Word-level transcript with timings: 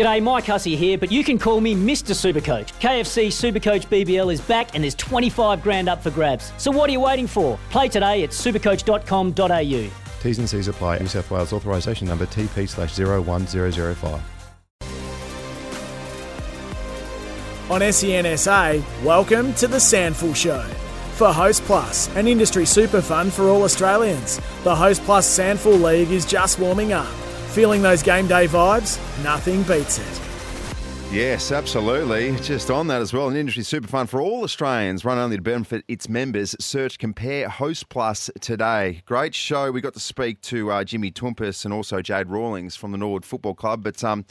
G'day, 0.00 0.22
Mike 0.22 0.46
Hussey 0.46 0.76
here, 0.76 0.96
but 0.96 1.12
you 1.12 1.22
can 1.22 1.38
call 1.38 1.60
me 1.60 1.74
Mr. 1.74 2.14
Supercoach. 2.14 2.72
KFC 2.80 3.26
Supercoach 3.26 3.86
BBL 3.88 4.32
is 4.32 4.40
back 4.40 4.74
and 4.74 4.82
there's 4.82 4.94
25 4.94 5.62
grand 5.62 5.90
up 5.90 6.02
for 6.02 6.10
grabs. 6.10 6.54
So 6.56 6.70
what 6.70 6.88
are 6.88 6.92
you 6.94 7.00
waiting 7.00 7.26
for? 7.26 7.58
Play 7.68 7.90
today 7.90 8.22
at 8.22 8.30
supercoach.com.au. 8.30 9.90
T's 10.22 10.38
and 10.38 10.48
C's 10.48 10.68
apply. 10.68 11.00
New 11.00 11.06
South 11.06 11.30
Wales 11.30 11.52
authorisation 11.52 12.08
number 12.08 12.24
TP 12.24 12.66
slash 12.66 12.98
01005. 12.98 14.22
On 17.70 17.80
SENSA, 17.82 19.04
welcome 19.04 19.52
to 19.52 19.66
the 19.68 19.76
SANFL 19.76 20.34
Show. 20.34 20.62
For 21.16 21.30
Host 21.30 21.62
Plus, 21.64 22.08
an 22.16 22.26
industry 22.26 22.64
super 22.64 23.02
fund 23.02 23.34
for 23.34 23.50
all 23.50 23.64
Australians, 23.64 24.40
the 24.64 24.74
Host 24.74 25.02
Plus 25.02 25.28
SANFL 25.38 25.82
League 25.82 26.10
is 26.10 26.24
just 26.24 26.58
warming 26.58 26.94
up. 26.94 27.06
Feeling 27.52 27.82
those 27.82 28.02
game 28.02 28.28
day 28.28 28.46
vibes? 28.46 28.98
Nothing 29.24 29.62
beats 29.64 29.98
it. 29.98 30.20
Yes, 31.12 31.50
absolutely. 31.50 32.36
Just 32.36 32.70
on 32.70 32.86
that 32.86 33.00
as 33.00 33.12
well, 33.12 33.28
an 33.28 33.34
industry 33.34 33.64
super 33.64 33.88
fund 33.88 34.08
for 34.08 34.20
all 34.20 34.44
Australians, 34.44 35.04
run 35.04 35.18
only 35.18 35.34
to 35.34 35.42
benefit 35.42 35.84
its 35.88 36.08
members. 36.08 36.54
Search 36.60 37.00
Compare 37.00 37.48
Host 37.48 37.88
Plus 37.88 38.30
today. 38.40 39.02
Great 39.06 39.34
show. 39.34 39.72
We 39.72 39.80
got 39.80 39.94
to 39.94 40.00
speak 40.00 40.40
to 40.42 40.70
uh, 40.70 40.84
Jimmy 40.84 41.10
Toumpas 41.10 41.64
and 41.64 41.74
also 41.74 42.00
Jade 42.00 42.28
Rawlings 42.28 42.76
from 42.76 42.92
the 42.92 42.98
Norwood 42.98 43.24
Football 43.24 43.54
Club. 43.54 43.82
But 43.82 44.04
um, 44.04 44.24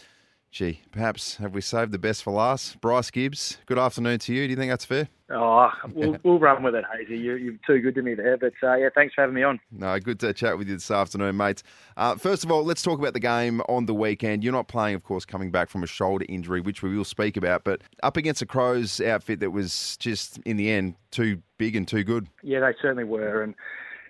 gee, 0.52 0.82
perhaps 0.92 1.38
have 1.38 1.54
we 1.54 1.62
saved 1.62 1.92
the 1.92 2.00
best 2.00 2.24
for 2.24 2.34
last? 2.34 2.82
Bryce 2.82 3.12
Gibbs, 3.12 3.58
good 3.66 3.78
afternoon 3.78 4.20
to 4.20 4.34
you. 4.34 4.46
Do 4.46 4.52
you 4.52 4.56
think 4.56 4.72
that's 4.72 4.86
fair? 4.86 5.10
Oh, 5.32 5.70
we'll, 5.94 6.18
we'll 6.24 6.40
run 6.40 6.64
with 6.64 6.74
it, 6.74 6.84
Haysey. 6.86 7.20
You, 7.20 7.36
you're 7.36 7.54
too 7.68 7.80
good 7.82 7.94
to 7.96 8.02
me 8.02 8.16
there. 8.16 8.36
But 8.36 8.54
uh, 8.64 8.76
yeah, 8.76 8.90
thanks 8.94 9.14
for 9.14 9.22
having 9.22 9.36
me 9.36 9.44
on. 9.44 9.60
No, 9.72 10.00
good 10.00 10.20
to 10.22 10.34
chat 10.34 10.58
with 10.58 10.68
you 10.68 10.74
this 10.74 10.90
afternoon, 10.90 11.38
mates. 11.38 11.62
Uh, 11.98 12.16
first 12.16 12.44
of 12.44 12.52
all, 12.52 12.64
let's 12.64 12.82
talk 12.82 12.98
about 12.98 13.14
the 13.14 13.20
game 13.20 13.62
on 13.70 13.86
the 13.86 13.94
weekend. 13.94 14.44
You're 14.44 14.54
not 14.54 14.68
playing, 14.68 14.96
of 14.96 15.04
course, 15.04 15.26
coming 15.26 15.52
back 15.52 15.70
from 15.70 15.84
a 15.84 15.88
shoulder 15.88 16.26
injury, 16.28 16.62
which 16.62 16.82
we 16.82 16.98
will 16.98 17.06
speak 17.06 17.38
about, 17.38 17.64
but 17.64 17.82
up 18.02 18.18
against 18.18 18.42
a 18.42 18.48
Crows 18.48 19.00
outfit 19.00 19.40
that 19.42 19.52
was 19.52 19.98
just, 19.98 20.40
in 20.46 20.58
the 20.58 20.72
end, 20.72 20.96
too 21.12 21.44
big 21.60 21.76
and 21.76 21.88
too 21.88 22.04
good. 22.04 22.28
Yeah, 22.42 22.62
they 22.62 22.74
certainly 22.82 23.04
were. 23.04 23.44
And 23.44 23.54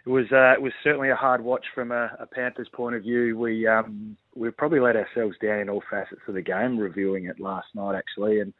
it 0.06 0.09
was 0.09 0.31
uh, 0.31 0.53
it 0.53 0.61
was 0.61 0.72
certainly 0.83 1.09
a 1.09 1.16
hard 1.16 1.44
watch 1.44 1.66
from 1.75 1.91
a, 1.91 2.16
a 2.17 2.25
Panthers 2.25 2.69
point 2.72 2.95
of 2.95 3.03
view. 3.03 3.38
We 3.38 3.67
um, 3.67 4.16
we 4.39 4.49
probably 4.51 4.79
let 4.79 4.95
ourselves 4.95 5.35
down 5.41 5.59
in 5.59 5.69
all 5.69 5.83
facets 5.89 6.21
of 6.27 6.33
the 6.33 6.41
game, 6.41 6.77
reviewing 6.77 7.25
it 7.25 7.39
last 7.39 7.67
night 7.75 7.95
actually, 7.95 8.39
and 8.39 8.53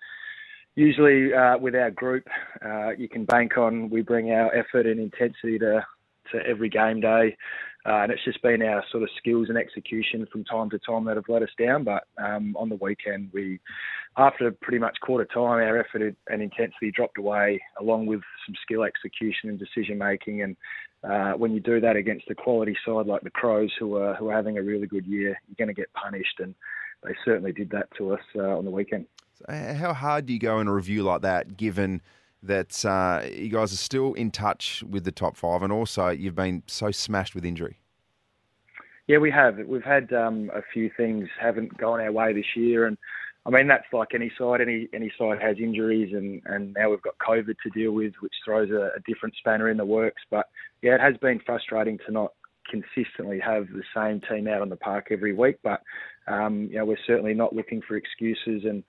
usually 0.76 1.34
uh, 1.34 1.58
with 1.58 1.76
our 1.76 1.92
group, 1.92 2.28
uh, 2.64 2.90
you 2.90 3.08
can 3.08 3.26
bank 3.26 3.58
on 3.58 3.90
we 3.90 4.02
bring 4.02 4.32
our 4.32 4.54
effort 4.54 4.86
and 4.86 5.00
intensity 5.00 5.58
to 5.60 5.86
to 6.32 6.46
every 6.46 6.70
game 6.70 7.00
day, 7.00 7.36
uh, 7.90 8.04
and 8.04 8.12
it's 8.12 8.24
just 8.24 8.42
been 8.44 8.62
our 8.62 8.84
sort 8.92 9.02
of 9.02 9.10
skills 9.18 9.50
and 9.50 9.58
execution 9.58 10.28
from 10.32 10.44
time 10.44 10.70
to 10.70 10.78
time 10.78 11.06
that 11.06 11.16
have 11.16 11.28
let 11.28 11.42
us 11.42 11.50
down. 11.58 11.84
But 11.84 12.04
um, 12.18 12.56
on 12.56 12.70
the 12.70 12.76
weekend, 12.76 13.32
we 13.34 13.60
after 14.16 14.52
pretty 14.52 14.78
much 14.78 15.00
quarter 15.02 15.26
time, 15.26 15.58
our 15.64 15.80
effort 15.80 16.16
and 16.30 16.42
intensity 16.42 16.92
dropped 16.92 17.18
away, 17.18 17.60
along 17.80 18.06
with 18.06 18.22
some 18.46 18.54
skill 18.62 18.84
execution 18.84 19.50
and 19.50 19.58
decision 19.58 19.98
making. 19.98 20.44
And 20.44 20.56
uh, 21.04 21.32
when 21.34 21.52
you 21.52 21.60
do 21.60 21.80
that 21.82 21.96
against 21.96 22.30
a 22.30 22.36
quality 22.36 22.78
side 22.86 23.08
like 23.08 23.22
the 23.22 23.32
Crows, 23.32 23.72
who 23.80 23.96
are 23.96 24.14
who 24.16 24.30
are 24.30 24.36
having 24.36 24.60
a 24.60 24.62
really 24.62 24.86
good 24.86 25.08
year, 25.08 25.40
you're 25.48 25.56
going 25.58 25.74
to 25.74 25.80
get 25.80 25.92
punished, 25.94 26.40
and 26.40 26.54
they 27.04 27.16
certainly 27.26 27.54
did 27.54 27.72
that 27.72 27.88
to 27.98 28.14
us 28.14 28.22
uh, 28.36 28.56
on 28.56 28.66
the 28.66 28.72
weekend. 28.72 29.08
How 29.48 29.94
hard 29.94 30.28
do 30.28 30.34
you 30.34 30.40
go 30.40 30.60
in 30.60 30.68
a 30.68 30.74
review 30.74 31.02
like 31.02 31.22
that, 31.22 31.58
given 31.58 32.02
that 32.44 32.86
uh, 32.86 33.26
you 33.30 33.50
guys 33.50 33.74
are 33.74 33.78
still 33.78 34.14
in 34.14 34.32
touch 34.32 34.84
with 34.90 35.04
the 35.04 35.12
top 35.12 35.36
five, 35.36 35.62
and 35.62 35.72
also 35.72 36.10
you've 36.10 36.36
been 36.36 36.64
so 36.68 36.92
smashed 36.92 37.36
with 37.36 37.46
injury? 37.46 37.80
Yeah, 39.08 39.18
we 39.18 39.32
have. 39.32 39.58
We've 39.66 39.84
had 39.84 40.14
um, 40.14 40.52
a 40.54 40.62
few 40.72 40.92
things 40.96 41.28
haven't 41.42 41.76
gone 41.78 42.00
our 42.00 42.12
way 42.12 42.32
this 42.32 42.56
year, 42.56 42.86
and 42.86 42.98
I 43.46 43.50
mean 43.50 43.68
that's 43.68 43.92
like 43.92 44.10
any 44.14 44.32
side. 44.38 44.62
Any 44.62 44.88
any 44.94 45.12
side 45.18 45.42
has 45.42 45.58
injuries, 45.58 46.14
and 46.14 46.42
and 46.46 46.76
now 46.78 46.92
we've 46.92 47.02
got 47.02 47.16
COVID 47.18 47.56
to 47.64 47.70
deal 47.74 47.92
with, 47.92 48.14
which 48.20 48.34
throws 48.46 48.70
a, 48.70 48.92
a 48.96 49.00
different 49.08 49.36
spanner 49.40 49.70
in 49.70 49.78
the 49.78 49.86
works. 49.86 50.22
But 50.30 50.46
yeah, 50.82 50.94
it 50.94 51.02
has 51.02 51.18
been 51.18 51.42
frustrating 51.46 51.98
to 52.06 52.12
not 52.12 52.34
consistently 52.70 53.40
have 53.40 53.66
the 53.70 53.82
same 53.96 54.22
team 54.30 54.48
out 54.48 54.62
on 54.62 54.70
the 54.70 54.76
park 54.76 55.08
every 55.10 55.34
week. 55.34 55.58
But 55.64 55.82
um, 56.28 56.70
you 56.72 56.78
know, 56.78 56.86
we're 56.86 56.98
certainly 57.08 57.34
not 57.34 57.56
looking 57.56 57.82
for 57.82 57.98
excuses, 57.98 58.64
and 58.64 58.84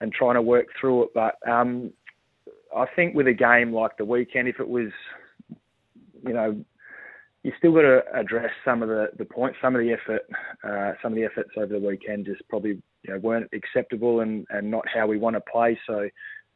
and 0.00 0.12
trying 0.12 0.34
to 0.34 0.42
work 0.42 0.68
through 0.80 1.02
it. 1.04 1.08
But 1.14 1.36
um, 1.50 1.92
I 2.74 2.86
think 2.96 3.14
with 3.14 3.28
a 3.28 3.32
game 3.32 3.72
like 3.72 3.96
the 3.96 4.04
weekend, 4.04 4.48
if 4.48 4.60
it 4.60 4.68
was, 4.68 4.90
you 6.26 6.32
know, 6.32 6.64
you 7.42 7.52
still 7.58 7.72
got 7.74 7.82
to 7.82 8.02
address 8.14 8.50
some 8.64 8.82
of 8.82 8.88
the, 8.88 9.08
the 9.18 9.24
points, 9.24 9.58
some 9.60 9.76
of 9.76 9.82
the 9.82 9.92
effort, 9.92 10.22
uh, 10.64 10.92
some 11.02 11.12
of 11.12 11.16
the 11.16 11.24
efforts 11.24 11.50
over 11.56 11.78
the 11.78 11.86
weekend 11.86 12.24
just 12.24 12.42
probably 12.48 12.82
you 13.02 13.12
know, 13.12 13.18
weren't 13.18 13.50
acceptable 13.52 14.20
and, 14.20 14.46
and 14.50 14.70
not 14.70 14.84
how 14.92 15.06
we 15.06 15.18
want 15.18 15.36
to 15.36 15.42
play. 15.52 15.78
So 15.86 16.08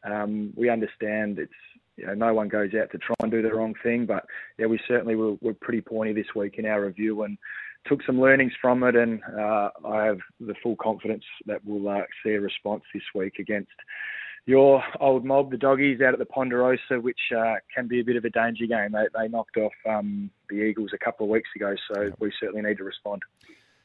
um, 0.04 0.52
we 0.56 0.70
understand 0.70 1.38
it's 1.38 1.52
you 1.96 2.06
know 2.06 2.14
no 2.14 2.32
one 2.32 2.48
goes 2.48 2.70
out 2.80 2.90
to 2.92 2.98
try 2.98 3.16
and 3.22 3.30
do 3.30 3.42
the 3.42 3.52
wrong 3.52 3.74
thing, 3.82 4.06
but 4.06 4.24
yeah, 4.58 4.66
we 4.66 4.80
certainly 4.88 5.14
were, 5.14 5.34
were 5.42 5.54
pretty 5.54 5.80
pointy 5.80 6.12
this 6.12 6.34
week 6.34 6.54
in 6.56 6.64
our 6.64 6.84
review 6.86 7.22
and 7.24 7.36
took 7.86 8.02
some 8.04 8.20
learnings 8.20 8.52
from 8.60 8.82
it, 8.84 8.96
and 8.96 9.20
uh, 9.38 9.70
I 9.86 10.04
have 10.04 10.18
the 10.40 10.54
full 10.62 10.76
confidence 10.76 11.24
that 11.46 11.60
we'll 11.64 11.88
uh, 11.88 12.02
see 12.22 12.30
a 12.30 12.40
response 12.40 12.82
this 12.94 13.02
week 13.14 13.34
against 13.38 13.72
your 14.48 14.82
old 14.98 15.26
mob, 15.26 15.50
the 15.50 15.58
doggies, 15.58 16.00
out 16.00 16.14
at 16.14 16.18
the 16.18 16.24
Ponderosa, 16.24 16.98
which 17.00 17.20
uh, 17.36 17.56
can 17.72 17.86
be 17.86 18.00
a 18.00 18.02
bit 18.02 18.16
of 18.16 18.24
a 18.24 18.30
danger 18.30 18.64
game. 18.64 18.92
They, 18.92 19.04
they 19.14 19.28
knocked 19.28 19.58
off 19.58 19.74
um, 19.86 20.30
the 20.48 20.62
Eagles 20.62 20.90
a 20.94 20.98
couple 20.98 21.26
of 21.26 21.30
weeks 21.30 21.50
ago, 21.54 21.74
so 21.92 22.10
we 22.18 22.32
certainly 22.40 22.62
need 22.62 22.78
to 22.78 22.84
respond. 22.84 23.22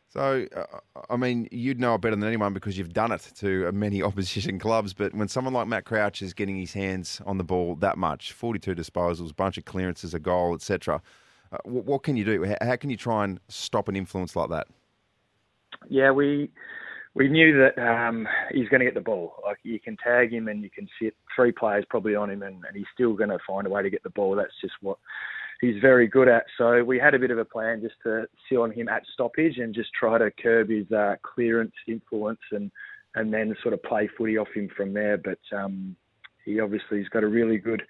So, 0.07 0.47
uh, 0.55 0.79
I 1.09 1.17
mean, 1.17 1.49
you'd 1.51 1.81
know 1.81 1.95
it 1.95 2.01
better 2.01 2.15
than 2.15 2.23
anyone 2.23 2.53
because 2.53 2.77
you've 2.77 2.93
done 2.93 3.11
it 3.11 3.29
to 3.39 3.69
many 3.73 4.01
opposition 4.03 4.57
clubs. 4.57 4.93
But 4.93 5.13
when 5.13 5.27
someone 5.27 5.53
like 5.53 5.67
Matt 5.67 5.83
Crouch 5.83 6.21
is 6.21 6.33
getting 6.33 6.55
his 6.55 6.71
hands 6.71 7.19
on 7.25 7.37
the 7.37 7.43
ball 7.43 7.75
that 7.75 7.97
much, 7.97 8.31
42 8.31 8.73
disposals, 8.73 9.35
bunch 9.35 9.57
of 9.57 9.65
clearances, 9.65 10.13
a 10.13 10.19
goal, 10.19 10.53
etc., 10.53 11.01
uh, 11.51 11.57
what, 11.65 11.83
what, 11.83 12.03
can 12.03 12.15
you 12.15 12.23
do? 12.23 12.45
How, 12.45 12.55
how, 12.61 12.75
can 12.77 12.89
you 12.89 12.95
try 12.95 13.25
and 13.25 13.37
stop 13.49 13.89
an 13.89 13.97
influence 13.97 14.33
like 14.37 14.49
that? 14.49 14.67
Yeah, 15.89 16.11
we 16.11 16.51
we 17.15 17.27
knew 17.27 17.57
that 17.59 17.77
um, 17.79 18.27
he's 18.51 18.69
going 18.69 18.79
to 18.79 18.85
get 18.85 18.95
the 18.95 19.01
ball. 19.01 19.35
Like 19.43 19.57
you 19.63 19.79
can 19.79 19.97
tag 19.97 20.33
him 20.33 20.47
and 20.47 20.63
you 20.63 20.69
can 20.69 20.87
sit 21.01 21.15
three 21.35 21.51
players 21.51 21.85
probably 21.89 22.15
on 22.15 22.29
him, 22.29 22.41
and, 22.41 22.63
and 22.65 22.75
he's 22.75 22.85
still 22.93 23.13
going 23.13 23.29
to 23.29 23.37
find 23.45 23.67
a 23.67 23.69
way 23.69 23.83
to 23.83 23.89
get 23.89 24.03
the 24.03 24.09
ball. 24.09 24.35
That's 24.35 24.59
just 24.61 24.73
what 24.81 24.97
he's 25.61 25.79
very 25.81 26.07
good 26.07 26.27
at. 26.27 26.45
So 26.57 26.83
we 26.83 26.97
had 26.97 27.13
a 27.13 27.19
bit 27.19 27.31
of 27.31 27.37
a 27.37 27.45
plan 27.45 27.81
just 27.81 27.95
to 28.03 28.25
sit 28.49 28.57
on 28.57 28.71
him 28.71 28.89
at 28.89 29.03
stoppage 29.13 29.57
and 29.57 29.75
just 29.75 29.89
try 29.93 30.17
to 30.17 30.31
curb 30.31 30.69
his 30.69 30.91
uh, 30.91 31.15
clearance 31.21 31.73
influence 31.87 32.41
and 32.51 32.71
and 33.15 33.31
then 33.31 33.55
sort 33.61 33.75
of 33.75 33.83
play 33.83 34.09
footy 34.17 34.37
off 34.39 34.47
him 34.55 34.69
from 34.75 34.91
there. 34.91 35.17
But 35.17 35.39
um, 35.55 35.95
he 36.45 36.59
obviously 36.59 36.97
has 36.97 37.07
got 37.09 37.23
a 37.23 37.27
really 37.27 37.57
good 37.57 37.83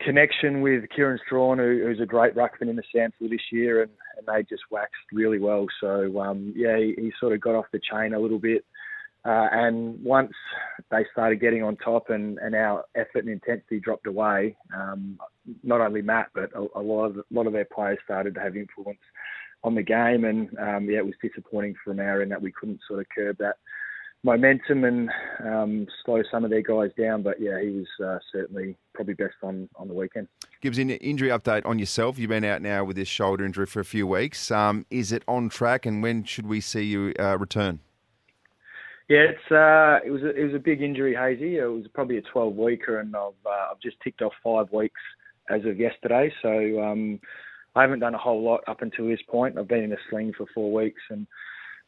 connection 0.00 0.60
with 0.60 0.84
Kieran 0.94 1.18
Strachan, 1.24 1.58
who, 1.58 1.82
who's 1.84 2.00
a 2.00 2.06
great 2.06 2.34
ruckman 2.34 2.68
in 2.68 2.76
the 2.76 2.82
SANFL 2.94 3.30
this 3.30 3.40
year, 3.50 3.82
and, 3.82 3.90
and 4.16 4.26
they 4.26 4.42
just 4.42 4.62
waxed 4.70 4.94
really 5.12 5.38
well. 5.38 5.66
So 5.80 6.20
um, 6.20 6.52
yeah, 6.56 6.76
he, 6.76 6.94
he, 6.96 7.12
sort 7.20 7.32
of 7.32 7.40
got 7.40 7.54
off 7.54 7.66
the 7.72 7.80
chain 7.90 8.14
a 8.14 8.20
little 8.20 8.38
bit. 8.38 8.64
Uh, 9.24 9.48
and 9.52 10.02
once 10.04 10.32
they 10.90 11.04
started 11.12 11.40
getting 11.40 11.62
on 11.62 11.76
top 11.76 12.10
and, 12.10 12.38
and 12.38 12.54
our 12.54 12.84
effort 12.94 13.20
and 13.24 13.30
intensity 13.30 13.80
dropped 13.80 14.06
away, 14.06 14.54
um, 14.76 15.18
not 15.62 15.80
only 15.80 16.02
Matt 16.02 16.28
but 16.34 16.50
a, 16.54 16.66
a, 16.76 16.82
lot 16.82 17.06
of 17.06 17.16
a 17.16 17.22
lot 17.30 17.46
of 17.46 17.54
their 17.54 17.66
players 17.74 17.98
started 18.04 18.34
to 18.34 18.40
have 18.40 18.54
influence 18.54 18.98
on 19.62 19.74
the 19.74 19.82
game, 19.82 20.24
and 20.24 20.50
um, 20.58 20.90
yeah, 20.90 20.98
it 20.98 21.06
was 21.06 21.14
disappointing 21.22 21.74
from 21.82 22.00
our 22.00 22.20
end 22.20 22.32
that 22.32 22.42
we 22.42 22.52
couldn't 22.52 22.80
sort 22.86 23.00
of 23.00 23.06
curb 23.16 23.38
that 23.38 23.56
momentum 24.24 24.84
and 24.84 25.10
um, 25.44 25.86
slow 26.04 26.22
some 26.30 26.44
of 26.44 26.50
their 26.50 26.62
guys 26.62 26.90
down. 26.98 27.22
But 27.22 27.40
yeah, 27.40 27.60
he 27.60 27.70
was 27.70 27.86
uh, 28.04 28.18
certainly 28.32 28.76
probably 28.94 29.14
best 29.14 29.34
on, 29.42 29.68
on 29.76 29.86
the 29.86 29.94
weekend. 29.94 30.28
Gives 30.60 30.78
an 30.78 30.90
injury 30.90 31.28
update 31.28 31.64
on 31.66 31.78
yourself. 31.78 32.18
You've 32.18 32.30
been 32.30 32.44
out 32.44 32.62
now 32.62 32.84
with 32.84 32.96
this 32.96 33.08
shoulder 33.08 33.44
injury 33.44 33.66
for 33.66 33.80
a 33.80 33.84
few 33.84 34.06
weeks. 34.06 34.50
Um, 34.50 34.86
is 34.90 35.12
it 35.12 35.22
on 35.28 35.48
track, 35.50 35.86
and 35.86 36.02
when 36.02 36.24
should 36.24 36.46
we 36.46 36.60
see 36.60 36.82
you 36.82 37.12
uh, 37.20 37.38
return? 37.38 37.80
Yeah, 39.08 39.26
it's 39.28 39.52
uh, 39.52 40.00
it 40.04 40.10
was 40.10 40.22
a, 40.22 40.30
it 40.30 40.44
was 40.44 40.54
a 40.54 40.58
big 40.58 40.80
injury, 40.80 41.12
Haysey. 41.14 41.62
It 41.62 41.68
was 41.68 41.86
probably 41.92 42.16
a 42.16 42.22
12 42.22 42.56
weeker, 42.56 43.00
and 43.00 43.14
I've 43.14 43.32
uh, 43.44 43.70
I've 43.70 43.80
just 43.80 43.96
ticked 44.02 44.22
off 44.22 44.32
five 44.42 44.72
weeks 44.72 45.00
as 45.50 45.64
of 45.66 45.78
yesterday. 45.78 46.32
So 46.40 46.82
um, 46.82 47.20
I 47.76 47.82
haven't 47.82 48.00
done 48.00 48.14
a 48.14 48.18
whole 48.18 48.42
lot 48.42 48.62
up 48.66 48.80
until 48.80 49.06
this 49.06 49.20
point. 49.28 49.58
I've 49.58 49.68
been 49.68 49.84
in 49.84 49.92
a 49.92 49.98
sling 50.08 50.32
for 50.34 50.46
four 50.54 50.72
weeks, 50.72 51.02
and 51.10 51.26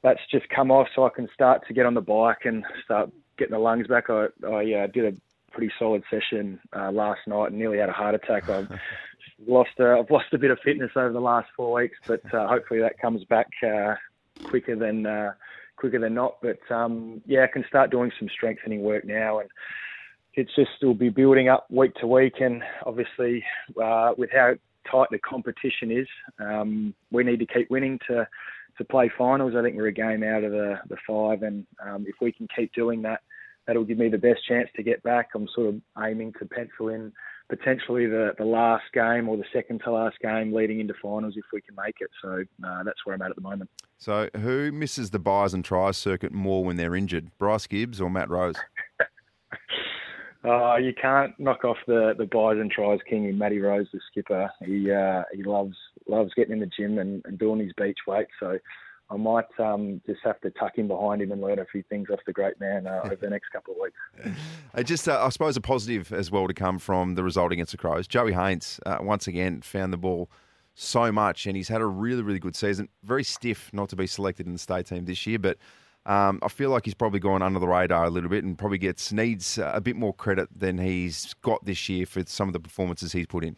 that's 0.03 0.21
just 0.31 0.49
come 0.49 0.71
off 0.71 0.89
so 0.95 1.05
I 1.05 1.11
can 1.11 1.29
start 1.35 1.67
to 1.67 1.75
get 1.75 1.87
on 1.87 1.95
the 1.95 2.01
bike 2.01 2.45
and 2.45 2.65
start 2.85 3.11
getting 3.39 3.55
the 3.55 3.59
lungs 3.59 3.87
back. 3.87 4.09
I, 4.09 4.27
I 4.47 4.85
uh, 4.85 4.87
did 4.89 5.15
a 5.15 5.17
pretty 5.53 5.73
solid 5.79 6.03
session 6.11 6.61
uh, 6.75 6.93
last 6.93 7.21
night 7.27 7.49
and 7.49 7.59
nearly 7.59 7.79
had 7.79 7.89
a 7.89 7.93
heart 7.93 8.15
attack. 8.15 8.49
I've 8.49 8.71
lost 9.47 9.71
uh, 9.81 9.99
I've 9.99 10.11
lost 10.11 10.27
a 10.33 10.39
bit 10.39 10.51
of 10.51 10.59
fitness 10.65 10.91
over 10.97 11.13
the 11.13 11.21
last 11.21 11.49
four 11.57 11.73
weeks, 11.73 11.99
but 12.07 12.23
uh, 12.35 12.47
hopefully 12.47 12.81
that 12.81 12.99
comes 12.99 13.25
back 13.25 13.49
uh, 13.67 13.95
quicker 14.45 14.77
than 14.77 15.07
uh, 15.07 15.33
quicker 15.77 15.99
than 15.99 16.15
not. 16.15 16.37
But 16.43 16.59
um, 16.75 17.23
yeah, 17.27 17.45
I 17.45 17.49
can 17.49 17.65
start 17.69 17.91
doing 17.91 18.13
some 18.19 18.29
strengthening 18.29 18.83
work 18.83 19.05
now 19.05 19.41
and. 19.41 19.51
It's 20.39 20.55
just 20.55 20.69
will 20.83 20.93
be 20.93 21.09
building 21.09 21.49
up 21.49 21.67
week 21.71 21.95
to 21.95 22.07
week, 22.07 22.41
and 22.41 22.63
obviously, 22.85 23.43
with 24.19 24.29
how 24.31 24.53
tight 24.91 25.09
the 25.11 25.19
competition 25.19 25.91
is, 25.91 26.07
um, 26.39 26.95
we 27.11 27.25
need 27.25 27.39
to 27.39 27.47
keep 27.47 27.71
winning 27.71 27.99
to 28.09 28.29
to 28.79 28.85
play 28.85 29.11
finals. 29.17 29.55
I 29.57 29.63
think 29.63 29.77
we're 29.77 29.87
a 29.87 29.93
game 29.93 30.23
out 30.23 30.45
of 30.45 30.53
the 30.53 30.79
the 30.89 30.97
five, 31.07 31.43
and 31.43 31.67
um, 31.85 32.05
if 32.07 32.17
we 32.21 32.33
can 32.33 32.49
keep 32.55 32.73
doing 32.73 33.03
that, 33.03 33.21
that'll 33.67 33.85
give 33.85 33.99
me 33.99 34.09
the 34.09 34.19
best 34.19 34.41
chance 34.47 34.69
to 34.77 34.83
get 34.83 35.03
back. 35.03 35.31
I'm 35.35 35.49
sort 35.55 35.69
of 35.69 35.81
aiming 36.03 36.35
to 36.39 36.47
pencil 36.47 36.89
in 36.89 37.13
potentially 37.49 38.07
the, 38.07 38.33
the 38.39 38.45
last 38.45 38.85
game 38.93 39.29
or 39.29 39.37
the 39.37 39.45
second 39.53 39.81
to 39.85 39.93
last 39.93 40.17
game 40.21 40.53
leading 40.53 40.81
into 40.81 40.95
finals 41.01 41.35
if 41.37 41.45
we 41.53 41.61
can 41.61 41.77
make 41.77 41.97
it. 42.01 42.11
So 42.23 42.43
uh, 42.67 42.83
that's 42.83 42.99
where 43.05 43.15
I'm 43.15 43.23
at 43.23 43.31
at 43.31 43.37
the 43.37 43.43
moment. 43.43 43.71
So 43.99 44.29
who 44.37 44.73
misses 44.73 45.11
the 45.11 45.19
buys 45.19 45.55
and 45.55 45.65
tries 45.65 45.97
circuit 45.97 46.33
more 46.33 46.65
when 46.65 46.77
they're 46.77 46.97
injured, 46.97 47.31
Bryce 47.39 47.67
Gibbs 47.67 48.01
or 48.01 48.11
Matt 48.11 48.29
Rose? 48.29 48.57
Uh, 50.47 50.77
you 50.77 50.93
can't 50.95 51.39
knock 51.41 51.65
off 51.65 51.79
the 51.87 52.15
the 52.17 52.27
buys 52.27 52.57
tries 52.71 53.01
king 53.09 53.29
in 53.29 53.37
Matty 53.37 53.59
Rose, 53.59 53.89
the 53.93 54.01
skipper. 54.11 54.51
He 54.65 54.91
uh, 54.93 55.23
he 55.33 55.43
loves 55.43 55.77
loves 56.07 56.33
getting 56.35 56.53
in 56.53 56.61
the 56.61 56.67
gym 56.67 56.99
and, 56.99 57.23
and 57.25 57.39
doing 57.39 57.61
his 57.61 57.73
beach 57.77 57.99
weight. 58.07 58.29
So 58.39 58.59
I 59.09 59.17
might 59.17 59.47
um, 59.59 60.01
just 60.07 60.21
have 60.25 60.41
to 60.41 60.51
tuck 60.51 60.79
in 60.79 60.89
behind 60.89 61.23
him 61.23 61.31
and 61.31 61.41
learn 61.41 61.59
a 61.59 61.65
few 61.65 61.83
things 61.89 62.09
off 62.11 62.19
the 62.27 62.33
great 62.33 62.59
man 62.61 62.87
uh, 62.87 63.03
over 63.05 63.17
the 63.17 63.31
next 63.31 63.51
couple 63.51 63.75
of 63.75 63.81
weeks. 63.81 64.39
Uh, 64.75 64.83
just, 64.83 65.09
uh, 65.09 65.25
I 65.25 65.29
suppose, 65.29 65.57
a 65.57 65.61
positive 65.61 66.13
as 66.13 66.31
well 66.31 66.49
to 66.49 66.55
come 66.55 66.79
from 66.79 67.15
the 67.15 67.23
result 67.23 67.53
against 67.53 67.71
the 67.71 67.79
Crows. 67.79 68.09
Joey 68.09 68.33
Haynes, 68.33 68.81
uh, 68.85 68.99
once 69.01 69.27
again, 69.29 69.63
found 69.63 69.93
the 69.93 69.97
ball 69.97 70.29
so 70.75 71.11
much 71.11 71.47
and 71.47 71.57
he's 71.57 71.69
had 71.69 71.81
a 71.81 71.87
really, 71.87 72.23
really 72.23 72.39
good 72.39 72.57
season. 72.57 72.89
Very 73.03 73.25
stiff 73.25 73.71
not 73.73 73.89
to 73.91 73.97
be 73.97 74.07
selected 74.07 74.47
in 74.47 74.53
the 74.53 74.59
state 74.59 74.87
team 74.87 75.05
this 75.05 75.27
year, 75.27 75.39
but 75.39 75.57
um, 76.07 76.39
I 76.43 76.49
feel 76.49 76.71
like 76.71 76.85
he's 76.85 76.95
probably 76.95 77.21
gone 77.21 77.43
under 77.43 77.59
the 77.59 77.67
radar 77.67 78.05
a 78.05 78.11
little 78.11 78.31
bit 78.31 78.45
and 78.45 78.57
probably 78.57 78.79
gets 78.79 79.13
needs 79.13 79.59
a 79.59 79.81
bit 79.81 79.97
more 79.97 80.15
credit 80.15 80.49
than 80.57 80.79
he's 80.79 81.35
got 81.43 81.65
this 81.65 81.89
year 81.89 82.07
for 82.07 82.23
some 82.27 82.49
of 82.49 82.53
the 82.53 82.61
performances 82.61 83.13
he's 83.13 83.27
put 83.27 83.45
in. 83.45 83.57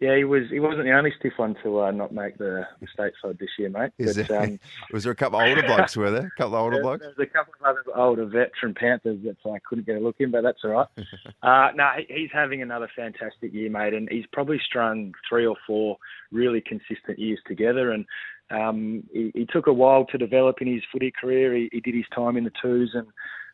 Yeah, 0.00 0.16
he 0.16 0.24
was. 0.24 0.44
He 0.50 0.60
wasn't 0.60 0.84
the 0.84 0.92
only 0.92 1.12
stiff 1.18 1.34
one 1.36 1.56
to 1.62 1.80
uh, 1.80 1.90
not 1.90 2.10
make 2.10 2.38
the, 2.38 2.66
the 2.80 2.86
state 2.86 3.12
side 3.20 3.36
this 3.38 3.50
year, 3.58 3.68
mate. 3.68 3.90
But, 3.98 4.14
there, 4.14 4.42
um, 4.42 4.58
was 4.92 5.04
there 5.04 5.12
a 5.12 5.16
couple 5.16 5.38
of 5.38 5.46
older 5.46 5.62
blokes? 5.62 5.94
Were 5.94 6.10
there 6.10 6.26
a 6.26 6.38
couple 6.38 6.56
of 6.56 6.62
older 6.62 6.76
there, 6.76 6.82
blokes? 6.82 7.04
There's 7.04 7.28
a 7.28 7.30
couple 7.30 7.52
of 7.60 7.66
other 7.66 7.84
older 7.94 8.24
veteran 8.24 8.72
Panthers 8.74 9.18
that 9.24 9.36
I 9.46 9.58
couldn't 9.58 9.86
get 9.86 9.96
a 9.96 10.00
look 10.00 10.16
in, 10.18 10.30
but 10.30 10.40
that's 10.42 10.60
all 10.64 10.70
right. 10.70 10.86
uh, 11.42 11.72
no, 11.74 11.90
he's 12.08 12.30
having 12.32 12.62
another 12.62 12.88
fantastic 12.96 13.52
year, 13.52 13.68
mate, 13.68 13.92
and 13.92 14.08
he's 14.10 14.24
probably 14.32 14.58
strung 14.64 15.12
three 15.28 15.44
or 15.44 15.56
four 15.66 15.98
really 16.32 16.62
consistent 16.62 17.18
years 17.18 17.40
together. 17.46 17.90
And 17.90 18.06
um, 18.50 19.04
he, 19.12 19.30
he, 19.34 19.46
took 19.46 19.66
a 19.66 19.72
while 19.72 20.04
to 20.06 20.18
develop 20.18 20.60
in 20.60 20.72
his 20.72 20.82
footy 20.92 21.12
career. 21.18 21.54
He, 21.54 21.68
he 21.72 21.80
did 21.80 21.94
his 21.94 22.04
time 22.14 22.36
in 22.36 22.44
the 22.44 22.52
twos, 22.60 22.94
and 22.94 23.06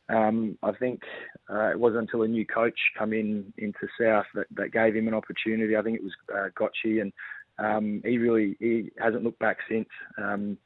um, 0.09 0.59
I 0.63 0.73
think 0.73 1.03
uh, 1.51 1.71
it 1.71 1.79
wasn't 1.79 2.03
until 2.03 2.23
a 2.23 2.29
new 2.29 2.47
coach 2.47 2.79
come 2.99 3.13
in 3.13 3.53
into 3.59 3.87
South 4.01 4.27
that, 4.35 4.47
that 4.55 4.73
gave 4.73 4.95
him 4.95 5.09
an 5.09 5.15
opportunity. 5.15 5.77
I 5.77 5.83
think 5.83 5.99
it 5.99 6.05
was 6.05 6.13
uh, 6.33 6.49
Gotchi, 6.59 7.01
and 7.01 7.13
um, 7.59 8.03
he 8.05 8.19
really 8.19 8.57
he 8.59 8.91
hasn't 8.99 9.25
looked 9.25 9.39
back 9.39 9.59
since. 9.69 9.89
Um, 10.19 10.57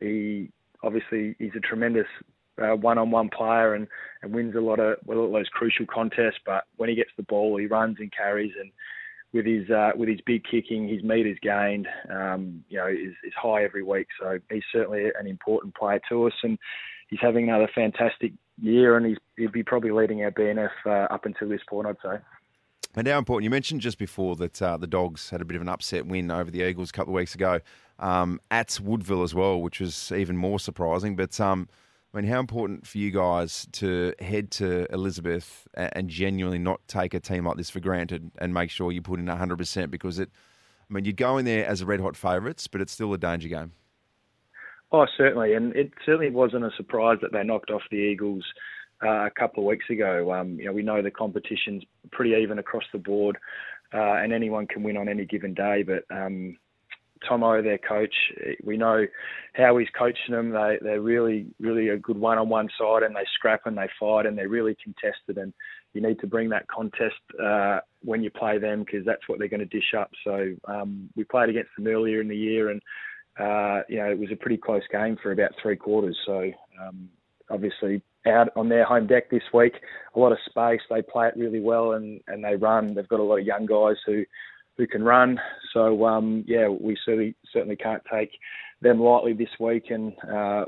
he 0.00 0.50
obviously 0.82 1.34
he's 1.38 1.56
a 1.56 1.60
tremendous 1.60 2.06
uh, 2.62 2.76
one-on-one 2.76 3.30
player 3.30 3.74
and, 3.74 3.88
and 4.22 4.32
wins 4.32 4.54
a 4.54 4.60
lot 4.60 4.78
of 4.78 4.96
well, 5.04 5.30
those 5.30 5.48
crucial 5.48 5.86
contests. 5.92 6.38
But 6.46 6.64
when 6.76 6.88
he 6.88 6.94
gets 6.94 7.10
the 7.16 7.24
ball, 7.24 7.56
he 7.58 7.66
runs 7.66 7.96
and 7.98 8.12
carries 8.12 8.52
and 8.60 8.70
with 9.34 9.44
his 9.44 9.68
uh, 9.68 9.90
with 9.96 10.08
his 10.08 10.20
big 10.24 10.44
kicking, 10.48 10.88
his 10.88 11.02
meters 11.02 11.36
gained, 11.42 11.88
um, 12.08 12.64
you 12.68 12.78
know, 12.78 12.86
is, 12.86 13.12
is 13.24 13.32
high 13.36 13.64
every 13.64 13.82
week. 13.82 14.06
So 14.18 14.38
he's 14.50 14.62
certainly 14.72 15.10
an 15.18 15.26
important 15.26 15.74
player 15.74 16.00
to 16.08 16.28
us, 16.28 16.32
and 16.44 16.56
he's 17.08 17.18
having 17.20 17.48
another 17.48 17.68
fantastic 17.74 18.32
year, 18.62 18.96
and 18.96 19.04
he's 19.04 19.18
he'd 19.36 19.52
be 19.52 19.64
probably 19.64 19.90
leading 19.90 20.22
our 20.22 20.30
BNF 20.30 20.70
uh, 20.86 21.12
up 21.12 21.26
until 21.26 21.48
this 21.48 21.62
point, 21.68 21.88
I'd 21.88 21.96
say. 22.02 22.18
And 22.96 23.08
how 23.08 23.18
important? 23.18 23.42
You 23.42 23.50
mentioned 23.50 23.80
just 23.80 23.98
before 23.98 24.36
that 24.36 24.62
uh, 24.62 24.76
the 24.76 24.86
Dogs 24.86 25.30
had 25.30 25.40
a 25.40 25.44
bit 25.44 25.56
of 25.56 25.62
an 25.62 25.68
upset 25.68 26.06
win 26.06 26.30
over 26.30 26.48
the 26.48 26.62
Eagles 26.62 26.90
a 26.90 26.92
couple 26.92 27.12
of 27.12 27.16
weeks 27.16 27.34
ago 27.34 27.58
um, 27.98 28.40
at 28.52 28.78
Woodville 28.80 29.24
as 29.24 29.34
well, 29.34 29.60
which 29.60 29.80
was 29.80 30.12
even 30.12 30.36
more 30.36 30.60
surprising. 30.60 31.16
But 31.16 31.40
um, 31.40 31.68
I 32.14 32.20
mean, 32.20 32.30
how 32.30 32.38
important 32.38 32.86
for 32.86 32.98
you 32.98 33.10
guys 33.10 33.66
to 33.72 34.14
head 34.20 34.52
to 34.52 34.86
Elizabeth 34.92 35.66
and 35.74 36.08
genuinely 36.08 36.60
not 36.60 36.80
take 36.86 37.12
a 37.12 37.18
team 37.18 37.44
like 37.44 37.56
this 37.56 37.70
for 37.70 37.80
granted 37.80 38.30
and 38.38 38.54
make 38.54 38.70
sure 38.70 38.92
you 38.92 39.02
put 39.02 39.18
in 39.18 39.26
100% 39.26 39.90
because 39.90 40.20
it, 40.20 40.30
I 40.88 40.94
mean, 40.94 41.06
you'd 41.06 41.16
go 41.16 41.38
in 41.38 41.44
there 41.44 41.66
as 41.66 41.80
a 41.80 41.86
red 41.86 41.98
hot 41.98 42.16
favourites, 42.16 42.68
but 42.68 42.80
it's 42.80 42.92
still 42.92 43.12
a 43.14 43.18
danger 43.18 43.48
game. 43.48 43.72
Oh, 44.92 45.06
certainly. 45.16 45.54
And 45.54 45.74
it 45.74 45.92
certainly 46.06 46.30
wasn't 46.30 46.64
a 46.64 46.70
surprise 46.76 47.18
that 47.20 47.32
they 47.32 47.42
knocked 47.42 47.72
off 47.72 47.82
the 47.90 47.96
Eagles 47.96 48.44
uh, 49.04 49.26
a 49.26 49.30
couple 49.30 49.64
of 49.64 49.66
weeks 49.66 49.86
ago. 49.90 50.32
Um, 50.32 50.60
you 50.60 50.66
know, 50.66 50.72
we 50.72 50.82
know 50.82 51.02
the 51.02 51.10
competition's 51.10 51.82
pretty 52.12 52.40
even 52.40 52.60
across 52.60 52.84
the 52.92 52.98
board 53.00 53.38
uh, 53.92 54.14
and 54.22 54.32
anyone 54.32 54.68
can 54.68 54.84
win 54.84 54.96
on 54.96 55.08
any 55.08 55.24
given 55.24 55.52
day, 55.52 55.82
but 55.82 56.04
um, 56.16 56.58
Tomo, 57.28 57.62
their 57.62 57.78
coach, 57.78 58.14
we 58.62 58.76
know 58.76 59.06
how 59.54 59.76
he's 59.76 59.88
coaching 59.98 60.34
them. 60.34 60.50
They 60.50 60.78
they're 60.80 61.00
really 61.00 61.46
really 61.60 61.88
a 61.88 61.96
good 61.96 62.18
one-on-one 62.18 62.68
side, 62.78 63.02
and 63.02 63.14
they 63.14 63.24
scrap 63.34 63.62
and 63.66 63.76
they 63.76 63.88
fight, 63.98 64.26
and 64.26 64.36
they're 64.36 64.48
really 64.48 64.76
contested. 64.82 65.38
And 65.38 65.52
you 65.92 66.00
need 66.00 66.18
to 66.20 66.26
bring 66.26 66.48
that 66.50 66.66
contest 66.68 67.14
uh, 67.42 67.80
when 68.02 68.22
you 68.22 68.30
play 68.30 68.58
them 68.58 68.84
because 68.84 69.04
that's 69.06 69.28
what 69.28 69.38
they're 69.38 69.48
going 69.48 69.60
to 69.60 69.66
dish 69.66 69.94
up. 69.96 70.10
So 70.24 70.54
um, 70.66 71.08
we 71.16 71.24
played 71.24 71.48
against 71.48 71.70
them 71.76 71.86
earlier 71.86 72.20
in 72.20 72.28
the 72.28 72.36
year, 72.36 72.70
and 72.70 72.82
uh, 73.38 73.82
you 73.88 73.98
know 73.98 74.10
it 74.10 74.18
was 74.18 74.30
a 74.32 74.36
pretty 74.36 74.56
close 74.58 74.82
game 74.90 75.16
for 75.22 75.32
about 75.32 75.52
three 75.62 75.76
quarters. 75.76 76.18
So 76.26 76.50
um, 76.82 77.08
obviously 77.50 78.02
out 78.26 78.48
on 78.56 78.68
their 78.68 78.84
home 78.84 79.06
deck 79.06 79.30
this 79.30 79.42
week, 79.52 79.74
a 80.14 80.18
lot 80.18 80.32
of 80.32 80.38
space. 80.48 80.80
They 80.88 81.02
play 81.02 81.28
it 81.28 81.36
really 81.36 81.60
well, 81.60 81.92
and 81.92 82.20
and 82.26 82.44
they 82.44 82.56
run. 82.56 82.94
They've 82.94 83.08
got 83.08 83.20
a 83.20 83.24
lot 83.24 83.38
of 83.38 83.46
young 83.46 83.66
guys 83.66 83.96
who 84.06 84.24
who 84.76 84.86
can 84.86 85.02
run. 85.02 85.40
So 85.72 86.06
um, 86.06 86.44
yeah, 86.46 86.68
we 86.68 86.96
certainly 87.04 87.34
certainly 87.52 87.76
can't 87.76 88.02
take 88.12 88.30
them 88.80 89.00
lightly 89.00 89.32
this 89.32 89.48
week, 89.58 89.90
and 89.90 90.12
uh, 90.30 90.64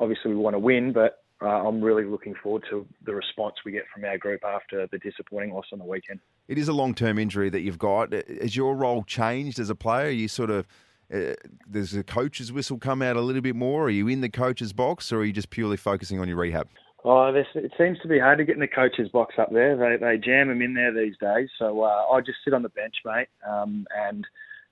obviously 0.00 0.30
we 0.30 0.36
want 0.36 0.54
to 0.54 0.60
win, 0.60 0.92
but. 0.92 1.20
Uh, 1.42 1.68
I'm 1.68 1.82
really 1.82 2.04
looking 2.04 2.34
forward 2.42 2.64
to 2.70 2.86
the 3.04 3.14
response 3.14 3.56
we 3.66 3.72
get 3.72 3.82
from 3.92 4.04
our 4.04 4.16
group 4.16 4.44
after 4.44 4.86
the 4.90 4.98
disappointing 4.98 5.52
loss 5.52 5.66
on 5.72 5.78
the 5.78 5.84
weekend. 5.84 6.20
It 6.48 6.56
is 6.56 6.68
a 6.68 6.72
long-term 6.72 7.18
injury 7.18 7.50
that 7.50 7.60
you've 7.60 7.78
got. 7.78 8.12
Has 8.12 8.56
your 8.56 8.74
role 8.76 9.02
changed 9.02 9.58
as 9.58 9.68
a 9.68 9.74
player? 9.74 10.06
Are 10.06 10.10
you 10.10 10.28
sort 10.28 10.48
of 10.48 10.66
uh, 11.12 11.34
there's 11.66 11.94
a 11.94 12.02
coach's 12.02 12.52
whistle 12.52 12.78
come 12.78 13.02
out 13.02 13.16
a 13.16 13.20
little 13.20 13.42
bit 13.42 13.56
more? 13.56 13.84
Are 13.84 13.90
you 13.90 14.08
in 14.08 14.20
the 14.20 14.28
coach's 14.28 14.72
box, 14.72 15.12
or 15.12 15.18
are 15.18 15.24
you 15.24 15.32
just 15.32 15.50
purely 15.50 15.76
focusing 15.76 16.18
on 16.18 16.28
your 16.28 16.36
rehab? 16.36 16.68
Oh, 17.06 17.26
it 17.34 17.72
seems 17.76 17.98
to 18.00 18.08
be 18.08 18.18
hard 18.18 18.38
to 18.38 18.44
get 18.44 18.54
in 18.54 18.60
the 18.60 18.66
coach's 18.66 19.10
box 19.10 19.34
up 19.38 19.52
there. 19.52 19.76
They 19.76 20.02
they 20.02 20.16
jam 20.16 20.48
them 20.48 20.62
in 20.62 20.72
there 20.72 20.92
these 20.92 21.16
days. 21.20 21.50
So 21.58 21.82
uh, 21.82 22.06
I 22.10 22.20
just 22.20 22.38
sit 22.42 22.54
on 22.54 22.62
the 22.62 22.70
bench, 22.70 22.94
mate, 23.04 23.28
um, 23.46 23.86
and 23.94 24.26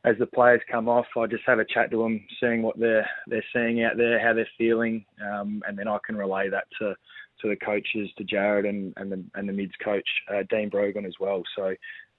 as 0.05 0.17
the 0.19 0.27
players 0.27 0.63
come 0.71 0.89
off, 0.89 1.05
I 1.17 1.27
just 1.27 1.45
have 1.47 1.59
a 1.59 1.65
chat 1.65 1.91
to 1.91 1.99
them, 1.99 2.25
seeing 2.41 2.63
what 2.63 2.79
they're 2.79 3.09
they're 3.27 3.45
seeing 3.53 3.85
out 3.85 3.99
there, 3.99 4.19
how 4.19 4.33
they're 4.33 4.49
feeling, 4.57 5.05
um, 5.23 5.63
and 5.69 5.79
then 5.79 5.89
I 5.89 5.99
can 6.07 6.17
relay 6.17 6.49
that 6.49 6.65
to 6.81 6.95
to 7.43 7.49
the 7.49 7.57
coaches, 7.57 8.09
to 8.17 8.25
Jared 8.25 8.65
and 8.65 8.95
and 8.97 9.13
the 9.13 9.23
and 9.35 9.47
the 9.47 9.53
mids 9.53 9.75
coach 9.85 10.09
uh, 10.33 10.43
Dean 10.49 10.71
Brogan 10.71 11.05
as 11.05 11.15
well. 11.21 11.43
So 11.55 11.75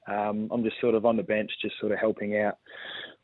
um, 0.07 0.47
I'm 0.51 0.63
just 0.63 0.79
sort 0.79 0.93
of 0.93 1.07
on 1.07 1.17
the 1.17 1.23
bench, 1.23 1.49
just 1.59 1.79
sort 1.79 1.91
of 1.91 1.97
helping 1.97 2.37
out 2.37 2.59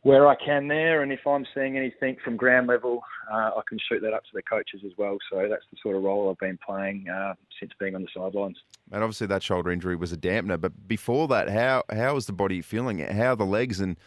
where 0.03 0.27
I 0.27 0.35
can 0.35 0.67
there. 0.67 1.01
And 1.03 1.11
if 1.11 1.25
I'm 1.27 1.45
seeing 1.53 1.77
anything 1.77 2.17
from 2.23 2.37
ground 2.37 2.67
level, 2.67 3.01
uh, 3.31 3.51
I 3.57 3.61
can 3.67 3.77
shoot 3.89 4.01
that 4.01 4.13
up 4.13 4.23
to 4.23 4.29
the 4.33 4.41
coaches 4.41 4.81
as 4.85 4.91
well. 4.97 5.17
So 5.31 5.47
that's 5.49 5.65
the 5.71 5.77
sort 5.83 5.95
of 5.95 6.03
role 6.03 6.29
I've 6.29 6.37
been 6.37 6.57
playing 6.65 7.07
uh, 7.09 7.33
since 7.59 7.71
being 7.79 7.95
on 7.95 8.01
the 8.01 8.07
sidelines. 8.15 8.57
And 8.91 9.03
obviously 9.03 9.27
that 9.27 9.43
shoulder 9.43 9.71
injury 9.71 9.95
was 9.95 10.11
a 10.11 10.17
dampener. 10.17 10.59
But 10.59 10.87
before 10.87 11.27
that, 11.29 11.49
how 11.49 11.83
how 11.91 12.15
was 12.15 12.25
the 12.25 12.33
body 12.33 12.61
feeling? 12.61 12.99
How 12.99 13.33
are 13.33 13.35
the 13.35 13.45
legs? 13.45 13.79
And 13.79 13.97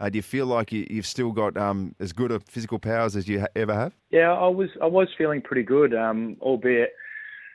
uh, 0.00 0.08
do 0.08 0.18
you 0.18 0.22
feel 0.22 0.46
like 0.46 0.70
you, 0.70 0.86
have 0.96 1.06
still 1.06 1.32
got 1.32 1.56
um, 1.56 1.94
as 1.98 2.12
good 2.12 2.30
a 2.30 2.40
physical 2.40 2.78
powers 2.78 3.16
as 3.16 3.26
you 3.26 3.40
ha- 3.40 3.48
ever 3.56 3.74
have? 3.74 3.94
Yeah, 4.10 4.32
I 4.32 4.48
was 4.48 4.68
I 4.80 4.86
was 4.86 5.08
feeling 5.16 5.42
pretty 5.42 5.64
good, 5.64 5.94
um, 5.94 6.36
albeit 6.40 6.92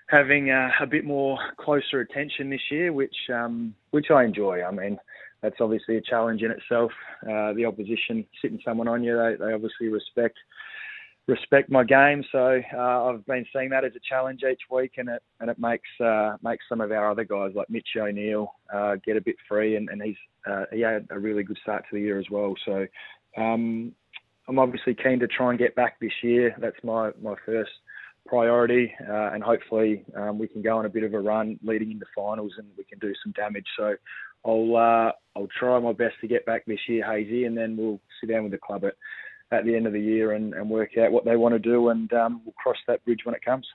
having 0.07 0.49
a, 0.49 0.69
a, 0.81 0.85
bit 0.85 1.05
more 1.05 1.39
closer 1.57 2.01
attention 2.01 2.49
this 2.49 2.61
year, 2.69 2.91
which 2.91 3.15
um, 3.33 3.73
which 3.91 4.11
I 4.11 4.25
enjoy. 4.25 4.61
I 4.61 4.71
mean, 4.71 4.97
that's 5.43 5.57
obviously 5.59 5.97
a 5.97 6.01
challenge 6.01 6.41
in 6.41 6.49
itself. 6.49 6.91
Uh, 7.21 7.53
the 7.53 7.65
opposition 7.65 8.25
sitting 8.41 8.59
someone 8.65 8.87
on 8.87 9.03
you, 9.03 9.15
they, 9.15 9.45
they 9.45 9.53
obviously 9.53 9.89
respect 9.89 10.37
respect 11.27 11.69
my 11.69 11.83
game. 11.83 12.23
So 12.31 12.59
uh, 12.75 13.05
I've 13.05 13.25
been 13.25 13.45
seeing 13.53 13.69
that 13.69 13.85
as 13.85 13.93
a 13.95 13.99
challenge 14.07 14.41
each 14.49 14.61
week, 14.71 14.93
and 14.97 15.09
it 15.09 15.21
and 15.39 15.49
it 15.49 15.59
makes 15.59 15.89
uh, 16.03 16.37
makes 16.41 16.65
some 16.67 16.81
of 16.81 16.91
our 16.91 17.11
other 17.11 17.25
guys 17.25 17.51
like 17.55 17.69
Mitch 17.69 17.87
O'Neill 17.97 18.51
uh, 18.73 18.95
get 19.05 19.17
a 19.17 19.21
bit 19.21 19.35
free, 19.47 19.75
and, 19.75 19.89
and 19.89 20.01
he's 20.01 20.15
uh, 20.49 20.65
he 20.71 20.81
had 20.81 21.07
a 21.11 21.19
really 21.19 21.43
good 21.43 21.59
start 21.61 21.83
to 21.89 21.95
the 21.95 22.01
year 22.01 22.19
as 22.19 22.29
well. 22.31 22.55
So 22.65 22.87
um, 23.37 23.93
I'm 24.47 24.59
obviously 24.59 24.95
keen 24.95 25.19
to 25.19 25.27
try 25.27 25.49
and 25.49 25.59
get 25.59 25.75
back 25.75 25.99
this 25.99 26.11
year. 26.23 26.55
That's 26.59 26.81
my 26.83 27.11
my 27.21 27.35
first 27.45 27.71
priority, 28.25 28.93
uh, 29.09 29.31
and 29.33 29.43
hopefully 29.43 30.05
um, 30.15 30.39
we 30.39 30.47
can 30.47 30.61
go 30.61 30.77
on 30.77 30.85
a 30.85 30.89
bit 30.89 31.03
of 31.03 31.13
a 31.13 31.19
run 31.19 31.59
leading 31.63 31.91
into 31.91 32.05
finals, 32.15 32.53
and 32.57 32.67
we 32.77 32.85
can 32.85 32.99
do 32.99 33.13
some 33.23 33.33
damage. 33.33 33.67
So 33.77 33.95
I'll 34.45 34.75
uh, 34.75 35.11
I'll 35.35 35.47
try 35.57 35.79
my 35.79 35.93
best 35.93 36.15
to 36.21 36.27
get 36.27 36.45
back 36.45 36.65
this 36.65 36.79
year, 36.87 37.03
Haysey, 37.05 37.47
and 37.47 37.57
then 37.57 37.77
we'll 37.77 37.99
sit 38.19 38.29
down 38.29 38.43
with 38.43 38.51
the 38.51 38.57
club 38.57 38.83
at, 38.85 38.93
at 39.51 39.65
the 39.65 39.75
end 39.75 39.87
of 39.87 39.93
the 39.93 40.01
year 40.01 40.33
and, 40.33 40.53
and 40.53 40.69
work 40.69 40.97
out 40.97 41.11
what 41.11 41.25
they 41.25 41.35
want 41.35 41.53
to 41.53 41.59
do, 41.59 41.89
and 41.89 42.11
um, 42.13 42.41
we'll 42.45 42.53
cross 42.53 42.77
that 42.87 43.03
bridge 43.05 43.21
when 43.23 43.35
it 43.35 43.43
comes. 43.43 43.65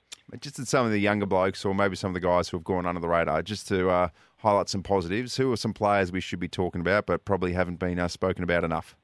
Just 0.41 0.59
at 0.59 0.69
some 0.69 0.85
of 0.85 0.93
the 0.93 0.99
younger 0.99 1.27
blokes, 1.27 1.65
or 1.65 1.75
maybe 1.75 1.97
some 1.97 2.11
of 2.11 2.15
the 2.15 2.21
guys 2.21 2.49
who 2.49 2.59
have 2.59 2.65
gone 2.65 2.87
under 2.87 3.01
the 3.01 3.09
radar, 3.09 3.43
just 3.43 3.67
to 3.69 3.89
uh, 3.89 4.09
highlight 4.39 4.69
some 4.69 4.83
positives. 4.83 5.37
Who 5.37 5.53
are 5.53 5.57
some 5.57 5.73
players 5.73 6.13
we 6.13 6.21
should 6.21 6.41
be 6.41 6.49
talking 6.49 6.81
about, 6.81 7.07
but 7.07 7.25
probably 7.25 7.53
haven't 7.53 7.79
been 7.79 7.99
uh, 7.99 8.09
spoken 8.09 8.45
about 8.45 8.65
enough? 8.65 8.95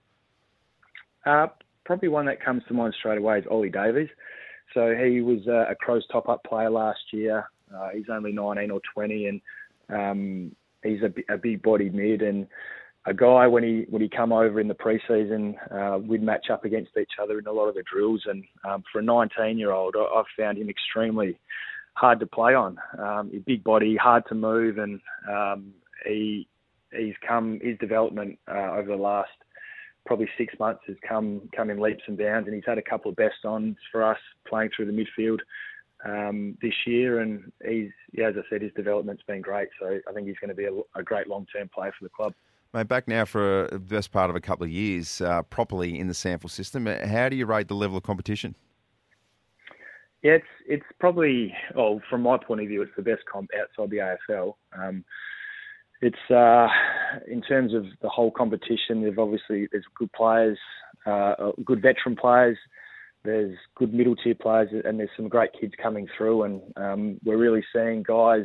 Uh, 1.25 1.47
probably 1.85 2.09
one 2.09 2.26
that 2.26 2.44
comes 2.44 2.62
to 2.68 2.75
mind 2.75 2.94
straight 2.99 3.18
away 3.18 3.38
is 3.38 3.44
Ollie 3.50 3.71
Davies. 3.71 4.11
So 4.75 4.94
he 4.94 5.21
was 5.21 5.47
a, 5.47 5.71
a 5.71 5.75
Crows 5.75 6.04
top-up 6.11 6.44
player 6.44 6.71
last 6.71 7.00
year. 7.12 7.49
Uh, 7.75 7.88
he's 7.94 8.09
only 8.11 8.33
19 8.33 8.71
or 8.71 8.80
20, 8.92 9.26
and 9.26 9.40
um, 9.88 10.56
he's 10.85 11.00
a, 11.03 11.33
a 11.33 11.38
big 11.38 11.62
body 11.62 11.91
mid 11.91 12.23
and 12.23 12.47
a 13.07 13.14
guy 13.14 13.47
when 13.47 13.62
he 13.62 13.85
when 13.91 14.00
he 14.00 14.09
come 14.09 14.33
over 14.33 14.61
in 14.61 14.69
the 14.69 14.75
preseason, 14.75 15.55
uh, 15.71 15.99
we'd 15.99 16.23
match 16.23 16.47
up 16.50 16.64
against 16.64 16.97
each 16.99 17.12
other 17.23 17.38
in 17.38 17.47
a 17.47 17.53
lot 17.53 17.69
of 17.69 17.75
the 17.75 17.83
drills. 17.83 18.23
And 18.26 18.45
um, 18.64 18.83
for 18.91 19.00
a 19.00 19.03
19 19.03 19.59
year 19.59 19.73
old, 19.73 19.95
I've 19.97 20.25
found 20.38 20.59
him 20.59 20.71
extremely 20.71 21.38
hard 21.95 22.19
to 22.21 22.26
play 22.26 22.55
on. 22.55 22.79
Um, 22.99 23.31
big 23.47 23.62
body, 23.62 23.97
hard 23.97 24.25
to 24.29 24.35
move, 24.35 24.79
and 24.79 25.00
um, 25.31 25.75
he 26.07 26.49
he's 26.97 27.14
come 27.26 27.61
his 27.62 27.79
development 27.79 28.38
uh, 28.49 28.73
over 28.73 28.88
the 28.88 29.03
last 29.03 29.31
probably 30.07 30.29
six 30.37 30.55
months 30.59 30.83
has 30.87 30.97
come 31.07 31.43
come 31.55 31.71
in 31.71 31.81
leaps 31.81 32.03
and 32.07 32.17
bounds, 32.17 32.47
and 32.47 32.55
he's 32.55 32.64
had 32.67 32.79
a 32.79 32.83
couple 32.83 33.11
of 33.11 33.17
best 33.17 33.45
ons 33.45 33.76
for 33.93 34.03
us 34.03 34.19
playing 34.49 34.71
through 34.75 34.87
the 34.87 34.93
midfield 34.93 35.41
um, 36.04 36.56
this 36.61 36.75
year, 36.87 37.20
and 37.20 37.52
he's 37.66 37.90
yeah, 38.12 38.28
as 38.28 38.34
I 38.37 38.42
said, 38.50 38.62
his 38.62 38.73
development's 38.75 39.23
been 39.23 39.40
great. 39.40 39.68
So 39.80 39.99
I 40.08 40.12
think 40.12 40.26
he's 40.26 40.38
going 40.38 40.50
to 40.50 40.54
be 40.54 40.66
a, 40.66 40.99
a 40.99 41.02
great 41.02 41.28
long 41.28 41.46
term 41.54 41.68
player 41.75 41.92
for 41.99 42.04
the 42.04 42.11
club. 42.11 42.34
Mate, 42.73 42.88
back 42.88 43.06
now 43.06 43.25
for 43.25 43.68
the 43.70 43.78
best 43.78 44.11
part 44.11 44.30
of 44.30 44.37
a 44.37 44.40
couple 44.40 44.64
of 44.64 44.70
years, 44.70 45.20
uh, 45.20 45.42
properly 45.42 45.99
in 45.99 46.08
the 46.08 46.12
SANFL 46.12 46.50
system. 46.50 46.87
How 46.87 47.28
do 47.28 47.37
you 47.37 47.46
rate 47.46 47.68
the 47.68 47.75
level 47.75 47.96
of 47.96 48.02
competition? 48.02 48.56
Yeah, 50.23 50.32
it's 50.32 50.46
it's 50.66 50.87
probably, 50.99 51.54
well, 51.76 52.00
from 52.11 52.23
my 52.23 52.38
point 52.38 52.62
of 52.62 52.68
view, 52.68 52.82
it's 52.82 52.90
the 52.96 53.02
best 53.02 53.23
comp 53.30 53.50
outside 53.61 53.90
the 53.90 54.16
AFL. 54.30 54.54
Um, 54.76 55.04
it's 56.00 56.30
uh, 56.30 56.66
in 57.28 57.42
terms 57.42 57.75
of 57.75 57.84
the 58.02 58.08
whole 58.08 58.30
competition. 58.30 59.02
They've 59.02 59.18
obviously 59.18 59.68
there's 59.70 59.84
good 59.96 60.12
players, 60.12 60.58
uh, 61.06 61.52
good 61.64 61.80
veteran 61.80 62.16
players. 62.16 62.58
There's 63.25 63.57
good 63.76 63.95
middle 63.95 64.16
tier 64.16 64.35
players, 64.35 64.69
and 64.85 64.99
there's 64.99 65.11
some 65.16 65.28
great 65.28 65.50
kids 65.59 65.73
coming 65.83 66.07
through. 66.16 66.43
And 66.45 66.62
um, 66.76 67.21
we're 67.25 67.38
really 67.38 67.64
seeing 67.75 68.02
guys 68.02 68.45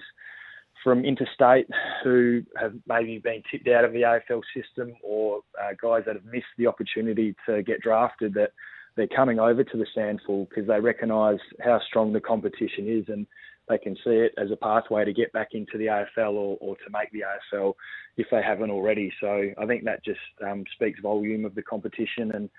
from 0.83 1.03
interstate 1.03 1.67
who 2.03 2.41
have 2.57 2.73
maybe 2.87 3.19
been 3.19 3.43
tipped 3.51 3.67
out 3.67 3.83
of 3.83 3.91
the 3.91 4.01
AFL 4.01 4.41
system, 4.55 4.93
or 5.03 5.41
uh, 5.61 5.73
guys 5.81 6.03
that 6.05 6.15
have 6.15 6.25
missed 6.25 6.45
the 6.57 6.67
opportunity 6.67 7.35
to 7.45 7.61
get 7.63 7.81
drafted. 7.81 8.33
That 8.35 8.51
they're 8.95 9.07
coming 9.07 9.39
over 9.39 9.63
to 9.63 9.77
the 9.77 9.85
SANFL 9.95 10.49
because 10.49 10.67
they 10.67 10.79
recognise 10.79 11.39
how 11.61 11.79
strong 11.87 12.13
the 12.13 12.21
competition 12.21 12.87
is 12.87 13.05
and 13.07 13.27
they 13.69 13.77
can 13.77 13.95
see 14.03 14.11
it 14.11 14.33
as 14.37 14.51
a 14.51 14.55
pathway 14.55 15.05
to 15.05 15.13
get 15.13 15.31
back 15.31 15.49
into 15.53 15.77
the 15.77 15.85
AFL 15.85 16.33
or, 16.33 16.57
or 16.59 16.75
to 16.77 16.89
make 16.91 17.11
the 17.11 17.23
AFL 17.53 17.75
if 18.17 18.27
they 18.31 18.41
haven't 18.41 18.71
already. 18.71 19.13
So 19.21 19.51
I 19.57 19.65
think 19.67 19.85
that 19.85 20.03
just 20.03 20.19
um, 20.45 20.63
speaks 20.73 20.99
volume 20.99 21.45
of 21.45 21.55
the 21.55 21.61
competition 21.61 22.31
and 22.33 22.49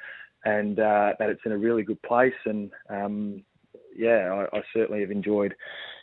and 0.45 0.79
uh, 0.79 1.13
that 1.19 1.31
it's 1.31 1.43
in 1.45 1.53
a 1.53 1.59
really 1.59 1.83
good 1.83 2.01
place. 2.03 2.35
And 2.45 2.71
um, 2.89 3.43
yeah, 3.97 4.47
I, 4.53 4.59
I, 4.59 4.63
certainly 4.75 5.01
have 5.01 5.11
enjoyed 5.11 5.55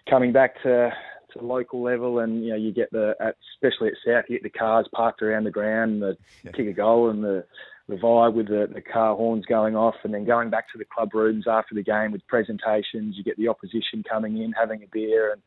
coming 0.09 0.31
back 0.31 0.61
to 0.63 0.91
to 1.33 1.41
local 1.41 1.81
level, 1.81 2.19
and 2.19 2.43
you 2.43 2.51
know 2.51 2.57
you 2.57 2.71
get 2.71 2.91
the 2.91 3.15
at, 3.19 3.35
especially 3.55 3.89
at 3.89 3.95
South, 4.05 4.25
you 4.29 4.35
get 4.39 4.43
the 4.43 4.57
cars 4.57 4.87
parked 4.93 5.21
around 5.21 5.43
the 5.43 5.51
ground, 5.51 6.01
the 6.01 6.17
yeah. 6.43 6.51
kick 6.51 6.67
a 6.67 6.73
goal, 6.73 7.09
and 7.09 7.23
the 7.23 7.45
the 7.87 7.95
vibe 7.95 8.33
with 8.33 8.47
the, 8.47 8.67
the 8.73 8.81
car 8.81 9.15
horns 9.15 9.45
going 9.45 9.75
off 9.75 9.95
and 10.03 10.13
then 10.13 10.25
going 10.25 10.49
back 10.49 10.69
to 10.71 10.77
the 10.77 10.85
club 10.85 11.13
rooms 11.13 11.45
after 11.47 11.73
the 11.73 11.83
game 11.83 12.11
with 12.11 12.25
presentations. 12.27 13.15
You 13.15 13.23
get 13.23 13.37
the 13.37 13.47
opposition 13.47 14.03
coming 14.07 14.41
in, 14.41 14.51
having 14.51 14.83
a 14.83 14.87
beer, 14.91 15.31
and 15.31 15.41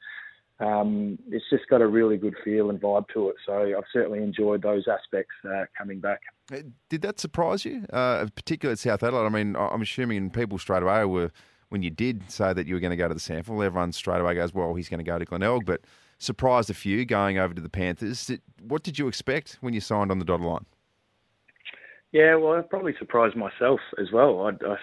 um, 0.61 1.19
it's 1.31 1.45
just 1.51 1.67
got 1.69 1.81
a 1.81 1.87
really 1.87 2.17
good 2.17 2.35
feel 2.45 2.71
and 2.71 2.81
vibe 2.81 3.09
to 3.15 3.31
it. 3.31 3.37
So 3.47 3.55
I've 3.55 3.85
certainly 3.93 4.19
enjoyed 4.23 4.63
those 4.63 4.87
aspects 4.87 5.35
uh, 5.45 5.65
coming 5.77 6.01
back. 6.01 6.21
Uh, 6.53 6.59
did 6.89 7.03
that 7.03 7.19
surprise 7.19 7.65
you, 7.65 7.87
uh, 7.93 8.27
particularly 8.35 8.73
at 8.73 8.79
South 8.79 9.03
Adelaide? 9.03 9.27
I 9.27 9.29
mean, 9.31 9.57
I'm 9.57 9.83
assuming 9.83 10.31
people 10.31 10.59
straight 10.59 10.83
away 10.83 11.05
were, 11.07 11.31
when 11.71 11.83
you 11.83 11.91
did 11.91 12.31
say 12.31 12.53
that 12.53 12.67
you 12.67 12.75
were 12.75 12.81
going 12.81 12.91
to 12.91 12.97
go 12.97 13.09
to 13.09 13.15
the 13.15 13.21
SANFL, 13.21 13.65
everyone 13.65 13.93
straight 13.93 14.21
away 14.21 14.35
goes, 14.35 14.53
well, 14.53 14.75
he's 14.75 14.89
going 14.89 14.99
to 14.99 15.05
go 15.05 15.19
to 15.19 15.25
Glenelg, 15.25 15.65
but 15.65 15.81
surprised 16.19 16.69
a 16.69 16.75
few 16.75 17.07
going 17.07 17.39
over 17.39 17.55
to 17.55 17.61
the 17.61 17.71
Panthers. 17.71 18.31
What 18.63 18.83
did 18.83 18.99
you 18.99 19.09
expect 19.09 19.57
when 19.61 19.73
you 19.73 19.81
signed 19.81 20.11
on 20.11 20.19
the 20.19 20.25
dotted 20.25 20.45
line? 20.45 20.67
Yeah, 22.13 22.35
well, 22.35 22.59
I 22.59 22.63
probably 22.63 22.95
surprised 22.99 23.37
myself 23.37 23.81
as 23.99 24.09
well. 24.13 24.43
I, 24.47 24.51
I 24.51 24.77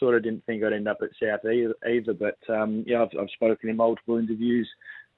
sort 0.00 0.16
of 0.16 0.24
didn't 0.24 0.44
think 0.46 0.64
I'd 0.64 0.72
end 0.72 0.88
up 0.88 0.98
at 1.02 1.10
South 1.22 1.40
either, 1.44 2.14
but 2.14 2.38
um, 2.52 2.84
yeah, 2.86 3.02
I've, 3.02 3.18
I've, 3.20 3.30
spoken 3.34 3.70
in 3.70 3.76
multiple 3.76 4.16
interviews. 4.16 4.68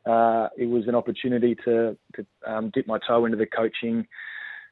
Uh, 0.05 0.49
it 0.59 0.67
was 0.67 0.85
an 0.89 0.95
opportunity 0.95 1.55
to, 1.65 1.97
to 2.17 2.27
um, 2.47 2.71
dip 2.75 2.87
my 2.87 2.99
toe 3.07 3.25
into 3.25 3.39
the 3.39 3.47
coaching 3.47 4.07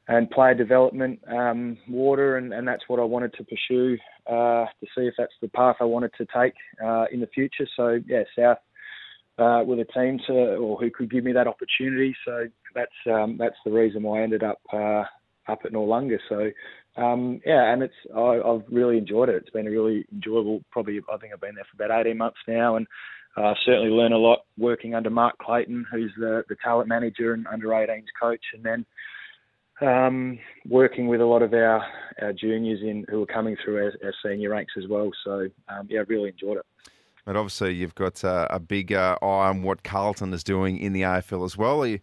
and 0.09 0.29
player 0.31 0.55
development 0.55 1.21
um, 1.31 1.79
water, 1.88 2.37
and, 2.37 2.52
and, 2.52 2.67
that's 2.67 2.83
what 2.88 2.99
I 2.99 3.05
wanted 3.05 3.33
to 3.35 3.45
pursue 3.45 3.97
uh, 4.26 4.67
to 4.67 4.87
see 4.97 5.02
if 5.02 5.14
that's 5.17 5.33
the 5.40 5.49
path 5.49 5.76
I 5.81 5.85
wanted 5.85 6.11
to 6.19 6.26
take 6.37 6.55
uh, 6.85 7.05
in 7.12 7.21
the 7.21 7.29
future. 7.29 7.69
So 7.76 8.00
yeah, 8.07 8.25
South 8.37 8.59
uh, 9.38 9.62
with 9.64 9.79
a 9.79 9.85
team 9.85 10.19
to 10.26 10.33
or 10.57 10.79
who 10.79 10.90
could 10.90 11.11
give 11.11 11.25
me 11.25 11.33
that 11.33 11.47
opportunity. 11.47 12.14
So 12.25 12.47
that's 12.75 12.90
um, 13.07 13.37
that's 13.38 13.57
the 13.64 13.71
reason 13.71 14.02
why 14.02 14.21
I 14.21 14.23
ended 14.23 14.43
up 14.43 14.61
uh, 14.73 15.05
up 15.49 15.61
at 15.64 15.73
Noarlunga. 15.73 16.19
So 16.29 16.50
um, 16.97 17.40
yeah, 17.47 17.73
and 17.73 17.82
it's 17.82 17.94
I, 18.14 18.40
have 18.44 18.64
really 18.70 18.99
enjoyed 18.99 19.28
it. 19.28 19.37
It's 19.37 19.50
been 19.50 19.66
a 19.66 19.70
really 19.70 20.04
enjoyable. 20.12 20.62
Probably 20.70 21.00
I 21.12 21.16
think 21.16 21.32
I've 21.32 21.40
been 21.40 21.54
there 21.54 21.64
for 21.70 21.82
about 21.82 22.06
18 22.06 22.16
months 22.18 22.38
now, 22.49 22.76
and 22.76 22.87
uh, 23.37 23.54
certainly 23.64 23.90
learn 23.90 24.12
a 24.12 24.18
lot 24.18 24.40
working 24.59 24.94
under 24.94 25.11
Mark 25.11 25.38
Clayton, 25.38 25.87
who's 25.90 26.12
the, 26.18 26.44
the 26.49 26.56
talent 26.62 26.88
manager 26.88 27.32
and 27.32 27.47
under 27.47 27.68
18s 27.68 28.04
coach, 28.20 28.44
and 28.54 28.64
then 28.64 28.87
um, 29.80 30.38
working 30.68 31.06
with 31.06 31.20
a 31.20 31.26
lot 31.26 31.42
of 31.42 31.54
our, 31.54 31.85
our 32.20 32.32
juniors 32.32 32.80
in 32.82 33.06
who 33.09 33.23
are 33.23 33.26
coming 33.26 33.56
through 33.64 33.76
our, 33.76 33.92
our 34.04 34.14
senior 34.25 34.50
ranks 34.50 34.75
as 34.76 34.88
well. 34.88 35.11
So 35.25 35.49
um, 35.68 35.87
yeah, 35.88 36.02
really 36.09 36.30
enjoyed 36.30 36.59
it. 36.59 36.66
But 37.25 37.37
obviously, 37.37 37.75
you've 37.75 37.94
got 37.94 38.25
uh, 38.25 38.49
a 38.50 38.59
big 38.59 38.92
uh, 38.92 39.16
eye 39.23 39.49
on 39.49 39.62
what 39.62 39.85
Carlton 39.85 40.32
is 40.32 40.42
doing 40.42 40.78
in 40.78 40.92
the 40.92 41.02
AFL 41.02 41.44
as 41.44 41.56
well. 41.56 41.82
Are 41.82 41.87
you, 41.87 42.00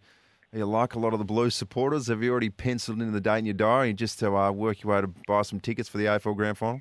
you 0.52 0.64
like 0.64 0.94
a 0.94 0.98
lot 0.98 1.12
of 1.12 1.18
the 1.18 1.24
Blues 1.24 1.54
supporters? 1.54 2.06
Have 2.06 2.22
you 2.22 2.30
already 2.30 2.50
penciled 2.50 3.02
in 3.02 3.12
the 3.12 3.20
date 3.20 3.38
in 3.38 3.46
your 3.46 3.54
diary 3.54 3.92
just 3.92 4.18
to 4.20 4.34
uh, 4.34 4.50
work 4.50 4.82
your 4.82 4.94
way 4.94 5.00
to 5.00 5.08
buy 5.26 5.42
some 5.42 5.60
tickets 5.60 5.88
for 5.88 5.98
the 5.98 6.06
AFL 6.06 6.36
Grand 6.36 6.58
Final? 6.58 6.80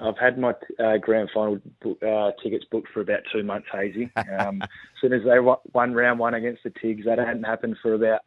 I've 0.00 0.18
had 0.18 0.38
my 0.38 0.54
uh, 0.78 0.98
grand 0.98 1.30
final 1.32 1.60
uh, 1.84 2.30
tickets 2.42 2.64
booked 2.70 2.88
for 2.92 3.00
about 3.00 3.20
two 3.32 3.42
months, 3.42 3.68
Haysey. 3.72 4.10
Um, 4.38 4.62
as 4.62 4.68
soon 5.00 5.12
as 5.12 5.22
they 5.24 5.38
won 5.38 5.94
round 5.94 6.18
one 6.18 6.34
against 6.34 6.62
the 6.64 6.70
Tigs, 6.70 7.04
that 7.06 7.18
hadn't 7.18 7.44
happened 7.44 7.76
for 7.82 7.94
about 7.94 8.20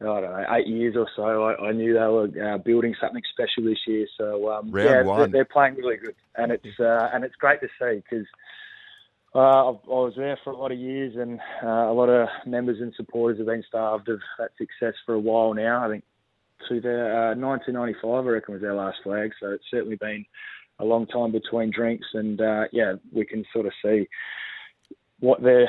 I 0.00 0.04
don't 0.04 0.22
know 0.22 0.44
eight 0.50 0.66
years 0.66 0.94
or 0.96 1.08
so. 1.16 1.44
I, 1.44 1.68
I 1.68 1.72
knew 1.72 1.94
they 1.94 2.00
were 2.00 2.54
uh, 2.54 2.58
building 2.58 2.94
something 3.00 3.22
special 3.32 3.64
this 3.64 3.78
year. 3.86 4.06
So 4.18 4.52
um, 4.52 4.68
yeah, 4.68 5.02
they're, 5.02 5.26
they're, 5.28 5.44
playing 5.44 5.76
really 5.76 5.96
good, 5.96 6.14
and 6.36 6.52
it's 6.52 6.80
uh, 6.80 7.10
and 7.12 7.24
it's 7.24 7.34
great 7.36 7.60
to 7.60 7.68
see 7.80 8.02
because 8.02 8.26
uh, 9.34 9.38
I 9.38 9.70
was 9.86 10.14
there 10.16 10.38
for 10.42 10.50
a 10.50 10.56
lot 10.56 10.72
of 10.72 10.78
years, 10.78 11.14
and 11.16 11.40
uh, 11.62 11.90
a 11.90 11.92
lot 11.92 12.08
of 12.08 12.28
members 12.46 12.80
and 12.80 12.92
supporters 12.96 13.38
have 13.38 13.46
been 13.46 13.64
starved 13.68 14.08
of 14.08 14.20
that 14.38 14.50
success 14.56 14.94
for 15.04 15.14
a 15.14 15.20
while 15.20 15.52
now. 15.52 15.84
I 15.84 15.90
think 15.90 16.04
to 16.68 16.80
the 16.80 17.34
uh, 17.34 17.38
1995, 17.38 18.26
I 18.26 18.28
reckon, 18.28 18.54
was 18.54 18.62
our 18.64 18.74
last 18.74 18.98
flag. 19.02 19.32
So 19.40 19.50
it's 19.50 19.64
certainly 19.70 19.96
been 19.96 20.24
a 20.78 20.84
long 20.84 21.06
time 21.06 21.32
between 21.32 21.70
drinks, 21.70 22.06
and 22.14 22.40
uh, 22.40 22.64
yeah, 22.72 22.94
we 23.12 23.24
can 23.24 23.44
sort 23.52 23.66
of 23.66 23.72
see 23.84 24.08
what 25.20 25.42
they're 25.42 25.68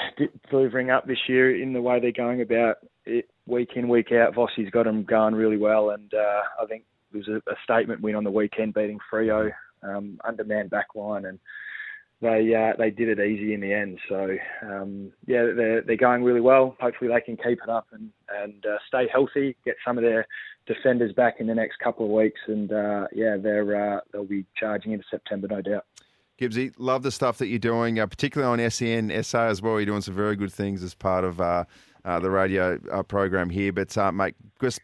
delivering 0.49 0.89
up 0.89 1.07
this 1.07 1.17
year 1.27 1.61
in 1.61 1.73
the 1.73 1.81
way 1.81 1.99
they're 1.99 2.11
going 2.11 2.41
about 2.41 2.77
it 3.05 3.29
week 3.45 3.69
in, 3.75 3.87
week 3.87 4.11
out. 4.11 4.35
Vossi's 4.35 4.69
got 4.71 4.83
them 4.83 5.03
going 5.03 5.35
really 5.35 5.57
well, 5.57 5.91
and 5.91 6.13
uh, 6.13 6.41
I 6.61 6.65
think 6.67 6.83
there 7.11 7.19
was 7.19 7.27
a, 7.27 7.51
a, 7.51 7.55
statement 7.63 8.01
win 8.01 8.15
on 8.15 8.25
the 8.25 8.31
weekend 8.31 8.73
beating 8.73 8.99
Freo, 9.11 9.51
um, 9.83 10.19
undermanned 10.25 10.69
backline, 10.69 11.27
and 11.27 11.39
they 12.21 12.53
uh, 12.55 12.75
they 12.77 12.89
did 12.89 13.09
it 13.09 13.23
easy 13.23 13.53
in 13.53 13.61
the 13.61 13.73
end. 13.73 13.99
So 14.09 14.35
um, 14.63 15.11
yeah, 15.27 15.45
they're 15.55 15.81
they're 15.81 15.97
going 15.97 16.23
really 16.23 16.41
well. 16.41 16.75
Hopefully 16.79 17.11
they 17.13 17.21
can 17.21 17.37
keep 17.37 17.59
it 17.61 17.69
up 17.69 17.87
and 17.91 18.09
and 18.43 18.65
uh, 18.65 18.77
stay 18.87 19.07
healthy. 19.11 19.55
Get 19.65 19.75
some 19.85 19.97
of 19.97 20.03
their 20.03 20.25
defenders 20.65 21.13
back 21.13 21.35
in 21.39 21.47
the 21.47 21.53
next 21.53 21.77
couple 21.77 22.05
of 22.05 22.11
weeks, 22.11 22.39
and 22.47 22.71
uh, 22.71 23.07
yeah, 23.13 23.37
they're 23.37 23.97
uh, 23.97 23.99
they'll 24.11 24.25
be 24.25 24.45
charging 24.55 24.93
into 24.93 25.05
September, 25.09 25.47
no 25.47 25.61
doubt. 25.61 25.85
Gibbsy, 26.39 26.73
love 26.77 27.03
the 27.03 27.11
stuff 27.11 27.39
that 27.39 27.47
you're 27.47 27.59
doing, 27.59 27.99
uh, 27.99 28.05
particularly 28.05 28.63
on 28.63 28.69
SEN 28.69 29.11
SA 29.23 29.47
as 29.47 29.61
well. 29.61 29.73
You're 29.73 29.87
doing 29.87 30.01
some 30.01 30.13
very 30.13 30.35
good 30.35 30.53
things 30.53 30.83
as 30.83 30.93
part 30.93 31.23
of. 31.23 31.41
Uh, 31.41 31.65
the 32.21 32.31
radio 32.31 32.77
program 33.09 33.49
here, 33.49 33.73
but 33.73 33.93
mate, 34.13 34.33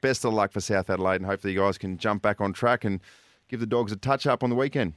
best 0.01 0.25
of 0.25 0.33
luck 0.33 0.51
for 0.51 0.59
South 0.59 0.89
Adelaide, 0.89 1.21
and 1.21 1.25
hopefully 1.25 1.53
you 1.53 1.59
guys 1.61 1.77
can 1.77 1.97
jump 1.97 2.21
back 2.21 2.41
on 2.41 2.51
track 2.51 2.83
and 2.83 2.99
give 3.47 3.61
the 3.61 3.65
dogs 3.65 3.93
a 3.93 3.95
touch 3.95 4.27
up 4.27 4.43
on 4.43 4.49
the 4.49 4.57
weekend. 4.57 4.93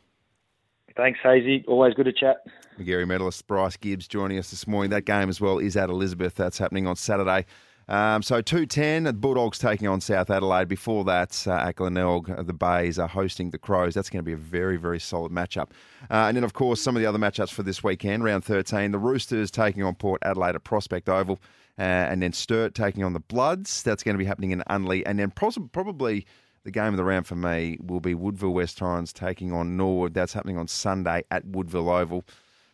Thanks, 0.97 1.21
Haysey. 1.23 1.65
Always 1.69 1.95
good 1.95 2.07
to 2.07 2.13
chat. 2.13 2.39
Magarey 2.79 3.07
medalist 3.07 3.47
Bryce 3.47 3.77
Gibbs 3.77 4.09
joining 4.09 4.39
us 4.39 4.51
this 4.51 4.67
morning. 4.67 4.91
That 4.91 5.05
game 5.05 5.29
as 5.29 5.41
well 5.41 5.59
is 5.59 5.77
at 5.77 5.91
Elizabeth. 5.91 6.35
That's 6.35 6.59
happening 6.59 6.87
on 6.87 6.97
Saturday. 6.97 7.47
Um, 7.89 8.23
so 8.23 8.41
210, 8.41 9.05
the 9.05 9.13
Bulldogs 9.13 9.59
taking 9.59 9.87
on 9.87 10.01
South 10.01 10.29
Adelaide. 10.29 10.67
Before 10.67 11.05
that, 11.05 11.45
uh, 11.47 11.53
at 11.53 11.77
Glenelg, 11.77 12.29
uh, 12.31 12.43
the 12.43 12.53
Bays 12.53 12.99
are 12.99 13.07
hosting 13.07 13.51
the 13.51 13.59
Crows. 13.59 13.95
That's 13.95 14.11
going 14.11 14.25
to 14.25 14.27
be 14.27 14.33
a 14.33 14.37
very, 14.37 14.77
very 14.77 14.99
solid 14.99 15.31
matchup. 15.31 15.71
Uh, 16.11 16.27
and 16.27 16.37
then, 16.37 16.43
of 16.43 16.53
course, 16.53 16.81
some 16.81 16.97
of 16.97 17.03
the 17.03 17.07
other 17.07 17.19
matchups 17.19 17.51
for 17.51 17.63
this 17.63 17.85
weekend, 17.85 18.25
round 18.25 18.45
13, 18.45 18.91
the 18.91 18.99
Roosters 18.99 19.51
taking 19.53 19.85
on 19.85 19.95
Port 19.95 20.21
Adelaide 20.25 20.57
at 20.57 20.65
Prospect 20.65 21.09
Oval. 21.09 21.39
Uh, 21.79 21.83
and 21.83 22.23
then 22.23 22.33
Sturt 22.33 22.75
taking 22.75 23.05
on 23.05 23.13
the 23.13 23.21
Bloods. 23.21 23.83
That's 23.83 24.03
going 24.03 24.15
to 24.15 24.19
be 24.19 24.25
happening 24.25 24.51
in 24.51 24.65
Unley. 24.69 25.03
And 25.07 25.19
then 25.19 25.31
probably 25.31 26.27
the 26.67 26.73
game 26.73 26.89
of 26.89 26.97
the 26.97 27.05
round 27.05 27.29
for 27.29 27.37
me 27.37 27.79
will 27.81 28.01
be 28.01 28.13
Woodville 28.13 28.53
West 28.53 28.77
Torrens 28.77 29.13
taking 29.13 29.53
on 29.53 29.77
Norwood. 29.77 30.15
That's 30.15 30.33
happening 30.33 30.59
on 30.59 30.67
Sunday 30.67 31.23
at 31.31 31.47
Woodville 31.47 31.89
Oval. 31.89 32.25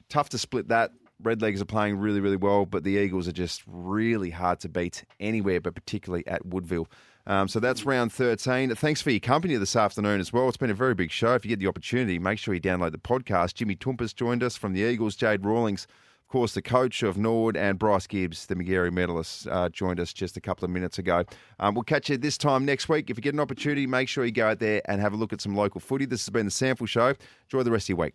Tough 0.08 0.30
to 0.30 0.38
split 0.38 0.68
that. 0.68 0.92
Redlegs 1.22 1.60
are 1.60 1.66
playing 1.66 1.98
really, 1.98 2.20
really 2.20 2.38
well, 2.38 2.64
but 2.64 2.84
the 2.84 2.92
Eagles 2.92 3.28
are 3.28 3.32
just 3.32 3.62
really 3.66 4.30
hard 4.30 4.60
to 4.60 4.68
beat 4.70 5.04
anywhere, 5.20 5.60
but 5.60 5.74
particularly 5.74 6.26
at 6.26 6.44
Woodville. 6.46 6.88
Um, 7.26 7.48
so 7.48 7.60
that's 7.60 7.84
round 7.84 8.12
13. 8.12 8.74
Thanks 8.74 9.02
for 9.02 9.10
your 9.10 9.20
company 9.20 9.56
this 9.56 9.76
afternoon 9.76 10.20
as 10.20 10.32
well. 10.32 10.48
It's 10.48 10.56
been 10.56 10.70
a 10.70 10.74
very 10.74 10.94
big 10.94 11.10
show. 11.10 11.34
If 11.34 11.44
you 11.44 11.50
get 11.50 11.60
the 11.60 11.68
opportunity, 11.68 12.18
make 12.18 12.38
sure 12.38 12.54
you 12.54 12.60
download 12.60 12.92
the 12.92 12.98
podcast. 12.98 13.54
Jimmy 13.54 13.76
Toumpas 13.76 14.14
joined 14.14 14.42
us 14.42 14.56
from 14.56 14.72
the 14.72 14.80
Eagles, 14.80 15.16
Jade 15.16 15.44
Rawlings 15.44 15.86
course, 16.32 16.54
the 16.54 16.62
coach 16.62 17.02
of 17.02 17.18
Nord 17.18 17.58
and 17.58 17.78
Bryce 17.78 18.06
Gibbs, 18.06 18.46
the 18.46 18.54
Magarey 18.54 18.90
medalist, 18.90 19.46
uh, 19.48 19.68
joined 19.68 20.00
us 20.00 20.14
just 20.14 20.36
a 20.38 20.40
couple 20.40 20.64
of 20.64 20.70
minutes 20.70 20.98
ago. 20.98 21.24
Um, 21.60 21.74
we'll 21.74 21.84
catch 21.84 22.08
you 22.08 22.16
this 22.16 22.38
time 22.38 22.64
next 22.64 22.88
week. 22.88 23.10
If 23.10 23.18
you 23.18 23.22
get 23.22 23.34
an 23.34 23.40
opportunity, 23.40 23.86
make 23.86 24.08
sure 24.08 24.24
you 24.24 24.32
go 24.32 24.48
out 24.48 24.58
there 24.58 24.80
and 24.86 25.00
have 25.00 25.12
a 25.12 25.16
look 25.16 25.34
at 25.34 25.42
some 25.42 25.54
local 25.54 25.78
footy. 25.80 26.06
This 26.06 26.24
has 26.24 26.30
been 26.30 26.46
the 26.46 26.50
SANFL 26.50 26.88
Show. 26.88 27.14
Enjoy 27.44 27.62
the 27.62 27.70
rest 27.70 27.84
of 27.84 27.90
your 27.90 27.98
week. 27.98 28.14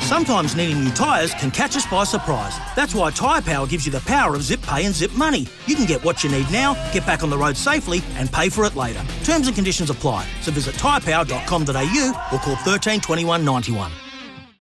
Sometimes 0.00 0.56
needing 0.56 0.82
new 0.82 0.90
tyres 0.90 1.32
can 1.34 1.52
catch 1.52 1.76
us 1.76 1.86
by 1.86 2.02
surprise. 2.02 2.58
That's 2.74 2.94
why 2.94 3.10
Tyre 3.12 3.42
Power 3.42 3.66
gives 3.66 3.86
you 3.86 3.92
the 3.92 4.00
power 4.00 4.34
of 4.34 4.42
zip 4.42 4.60
pay 4.62 4.84
and 4.84 4.94
zip 4.94 5.12
money. 5.12 5.46
You 5.66 5.76
can 5.76 5.86
get 5.86 6.02
what 6.02 6.24
you 6.24 6.30
need 6.30 6.50
now, 6.50 6.74
get 6.92 7.06
back 7.06 7.22
on 7.22 7.30
the 7.30 7.38
road 7.38 7.56
safely, 7.56 8.02
and 8.14 8.32
pay 8.32 8.48
for 8.48 8.64
it 8.64 8.74
later. 8.74 9.04
Terms 9.22 9.46
and 9.46 9.54
conditions 9.54 9.90
apply. 9.90 10.26
So 10.40 10.50
visit 10.50 10.74
tyrepower.com.au 10.76 12.28
or 12.32 12.38
call 12.38 12.56
13 12.56 13.00
21 13.00 13.44
91. 13.44 13.92